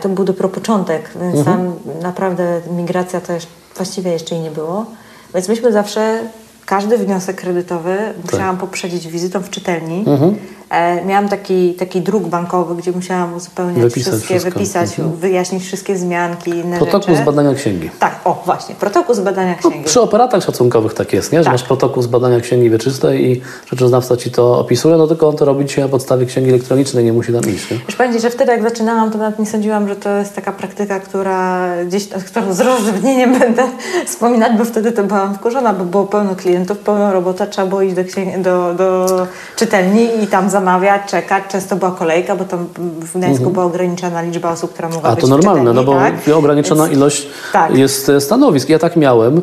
[0.00, 1.44] To był dopiero początek, więc mhm.
[1.44, 4.86] tam naprawdę migracja to już właściwie jeszcze i nie było.
[5.34, 6.20] Więc myśmy zawsze
[6.66, 8.60] każdy wniosek kredytowy musiałam tak.
[8.60, 10.04] poprzedzić wizytą w czytelni.
[10.06, 10.36] Mhm.
[10.70, 14.50] E, miałam taki, taki druk bankowy, gdzie musiałam uzupełniać wypisać wszystkie, wszystko.
[14.50, 15.16] wypisać, mhm.
[15.16, 17.22] wyjaśnić wszystkie wzmianki, inne Protokół rzeczy.
[17.22, 17.90] z badania księgi.
[17.98, 19.78] Tak, o właśnie, protokół z badania no, księgi.
[19.78, 21.38] No, przy operatach szacunkowych tak jest, nie?
[21.38, 21.52] że tak.
[21.52, 25.44] masz protokół z badania księgi wieczystej i rzeczoznawca ci to opisuje, no tylko on to
[25.44, 27.70] robi ci na podstawie księgi elektronicznej, nie musi tam iść.
[27.70, 27.78] Nie?
[27.86, 31.00] Już powiedzieć, że wtedy jak zaczynałam, to nawet nie sądziłam, że to jest taka praktyka,
[31.00, 33.62] która gdzieś, którą z rozrzewnieniem będę
[34.06, 37.94] wspominać, bo wtedy to byłam wkurzona, bo było pełno klientów, pełna robota, trzeba było iść
[37.94, 38.02] do,
[38.38, 39.26] do, do
[39.56, 42.66] czytelni i tam zamawiać, czekać tak, często była kolejka, bo tam
[43.00, 43.52] w Gdańsku mhm.
[43.52, 46.14] była ograniczona liczba osób, która mogła A być to normalne, no bo tak?
[46.34, 47.74] ograniczona Więc, ilość tak.
[47.74, 48.68] jest e, stanowisk.
[48.68, 49.40] Ja tak miałem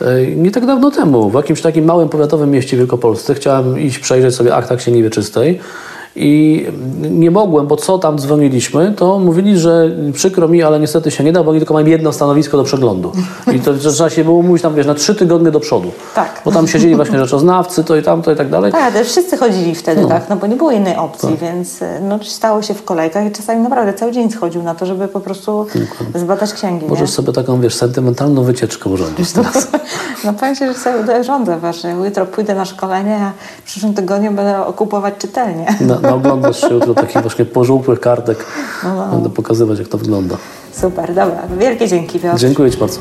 [0.00, 3.34] e, nie tak dawno temu, w jakimś takim małym powiatowym mieście w Wielkopolsce.
[3.34, 5.60] Chciałem iść przejrzeć sobie akta Księgi Wieczystej
[6.16, 6.66] i
[7.10, 11.32] nie mogłem, bo co tam dzwoniliśmy, to mówili, że przykro mi, ale niestety się nie
[11.32, 13.12] da, bo oni tylko mają jedno stanowisko do przeglądu.
[13.52, 15.90] I to, trzeba się było mówić tam, wiesz, na trzy tygodnie do przodu.
[16.14, 16.42] Tak.
[16.44, 18.72] Bo tam siedzieli właśnie rzeczoznawcy, to i tamto i tak dalej.
[18.72, 20.08] Tak, ale wszyscy chodzili wtedy, no.
[20.08, 21.38] tak, no bo nie było innej opcji, tak.
[21.38, 25.08] więc no, stało się w kolejkach i czasami naprawdę cały dzień schodził na to, żeby
[25.08, 25.66] po prostu
[26.14, 26.86] zbadać księgi.
[26.86, 27.16] Możesz nie?
[27.16, 29.68] sobie taką, wiesz, sentymentalną wycieczkę urządzić teraz.
[30.24, 31.90] no powiem Ci, że sobie rządzę właśnie.
[31.90, 35.66] Jutro pójdę na szkolenie, a w przyszłym tygodniu będę okupować czytelnię.
[35.80, 38.46] No, no oglądasz się jutro takich właśnie pożółkłych kartek.
[38.84, 39.06] No, no.
[39.06, 40.36] Będę pokazywać, jak to wygląda.
[40.72, 41.42] Super, dobra.
[41.58, 42.38] Wielkie dzięki, Piotr.
[42.38, 43.00] Dziękuję Ci bardzo.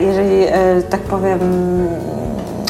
[0.00, 1.38] Jeżeli, e, tak powiem,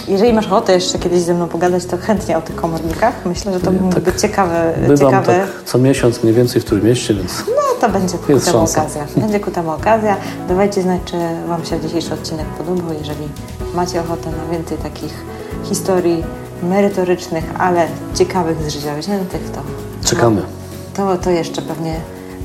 [0.09, 3.15] jeżeli masz ochotę jeszcze kiedyś ze mną pogadać, to chętnie o tych komornikach.
[3.27, 4.73] Myślę, że to by tak, być ciekawe.
[4.81, 5.27] Bywam ciekawe.
[5.27, 7.45] Tak co miesiąc mniej więcej w mieście, więc...
[7.49, 9.07] No to będzie ku temu okazja.
[9.17, 10.17] Będzie ku temu okazja.
[10.49, 11.17] Dawajcie znać, czy
[11.49, 12.93] Wam się dzisiejszy odcinek podobał.
[12.99, 13.29] Jeżeli
[13.75, 15.13] macie ochotę na więcej takich
[15.65, 16.25] historii
[16.65, 19.63] merytorycznych, ale ciekawych z życia wziętych, to...
[20.09, 20.43] Czekamy.
[20.95, 22.01] To, to jeszcze pewnie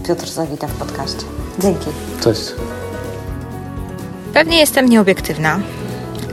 [0.07, 1.23] Piotr zawita w podcaście.
[1.59, 1.85] Dzięki.
[2.23, 2.41] Cześć.
[4.33, 5.59] Pewnie jestem nieobiektywna,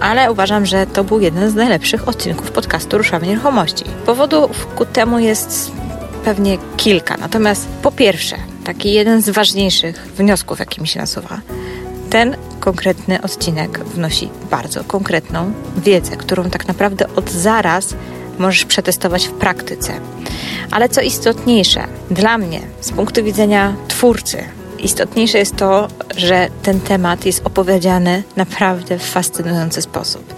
[0.00, 3.84] ale uważam, że to był jeden z najlepszych odcinków podcastu Ruszamy Nieruchomości.
[4.06, 5.72] Powodów ku temu jest
[6.24, 7.16] pewnie kilka.
[7.16, 11.40] Natomiast po pierwsze, taki jeden z ważniejszych wniosków, jaki mi się nasuwa,
[12.10, 12.36] ten
[12.66, 17.94] konkretny odcinek wnosi bardzo konkretną wiedzę, którą tak naprawdę od zaraz
[18.38, 19.92] możesz przetestować w praktyce.
[20.70, 24.44] Ale co istotniejsze, dla mnie, z punktu widzenia twórcy,
[24.78, 30.34] Istotniejsze jest to, że ten temat jest opowiedziany naprawdę w fascynujący sposób.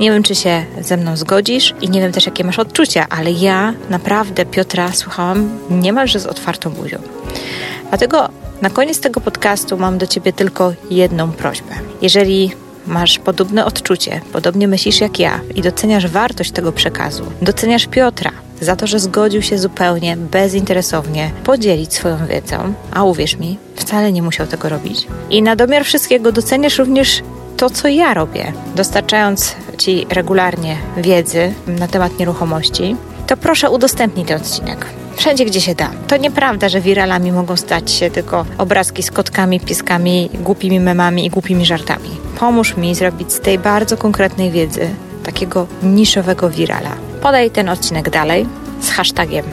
[0.00, 3.32] Nie wiem, czy się ze mną zgodzisz i nie wiem też, jakie masz odczucia, ale
[3.32, 6.98] ja naprawdę Piotra słuchałam niemalże z otwartą buzią.
[7.88, 8.28] Dlatego
[8.62, 11.74] na koniec tego podcastu mam do Ciebie tylko jedną prośbę.
[12.02, 12.50] Jeżeli
[12.86, 18.30] masz podobne odczucie, podobnie myślisz jak ja i doceniasz wartość tego przekazu, doceniasz Piotra
[18.60, 24.22] za to, że zgodził się zupełnie bezinteresownie podzielić swoją wiedzą, a uwierz mi, wcale nie
[24.22, 25.06] musiał tego robić.
[25.30, 27.22] I na domiar wszystkiego doceniasz również
[27.56, 32.96] to, co ja robię, dostarczając Ci regularnie wiedzy na temat nieruchomości,
[33.26, 34.86] to proszę udostępnij ten odcinek.
[35.16, 35.90] Wszędzie, gdzie się da.
[36.08, 41.30] To nieprawda, że wiralami mogą stać się tylko obrazki z kotkami, pieskami, głupimi memami i
[41.30, 42.10] głupimi żartami.
[42.38, 44.88] Pomóż mi zrobić z tej bardzo konkretnej wiedzy
[45.24, 46.90] takiego niszowego wirala.
[47.22, 48.46] Podaj ten odcinek dalej
[48.80, 49.44] z hashtagiem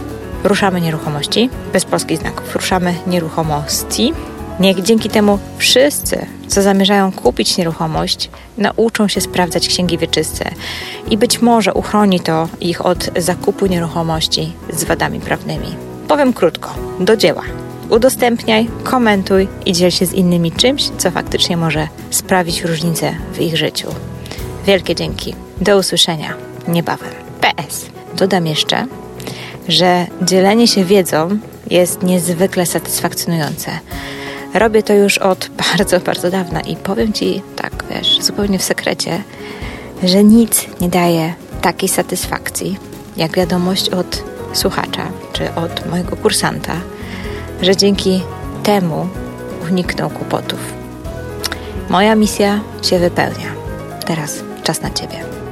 [0.44, 2.56] Ruszamy Nieruchomości, bez polskich znaków.
[2.56, 4.14] Ruszamy Nieruchomości.
[4.60, 10.52] Niech dzięki temu wszyscy, co zamierzają kupić nieruchomość, nauczą się sprawdzać księgi wieczyste
[11.10, 15.76] i być może uchroni to ich od zakupu nieruchomości z wadami prawnymi.
[16.08, 17.44] Powiem krótko, do dzieła.
[17.90, 23.58] Udostępniaj, komentuj i dziel się z innymi czymś, co faktycznie może sprawić różnicę w ich
[23.58, 23.88] życiu.
[24.66, 25.36] Wielkie dzięki.
[25.62, 26.34] Do usłyszenia
[26.68, 27.10] niebawem.
[27.42, 27.86] PS.
[28.16, 28.86] Dodam jeszcze,
[29.68, 31.40] że dzielenie się wiedzą
[31.70, 33.72] jest niezwykle satysfakcjonujące.
[34.54, 39.24] Robię to już od bardzo, bardzo dawna i powiem Ci tak, wiesz, zupełnie w sekrecie,
[40.04, 42.78] że nic nie daje takiej satysfakcji,
[43.18, 44.24] jak wiadomość od
[44.54, 46.74] słuchacza czy od mojego kursanta,
[47.62, 48.22] że dzięki
[48.64, 49.08] temu
[49.70, 50.60] uniknął kłopotów.
[51.90, 53.54] Moja misja się wypełnia.
[54.06, 55.43] Teraz czas na Ciebie.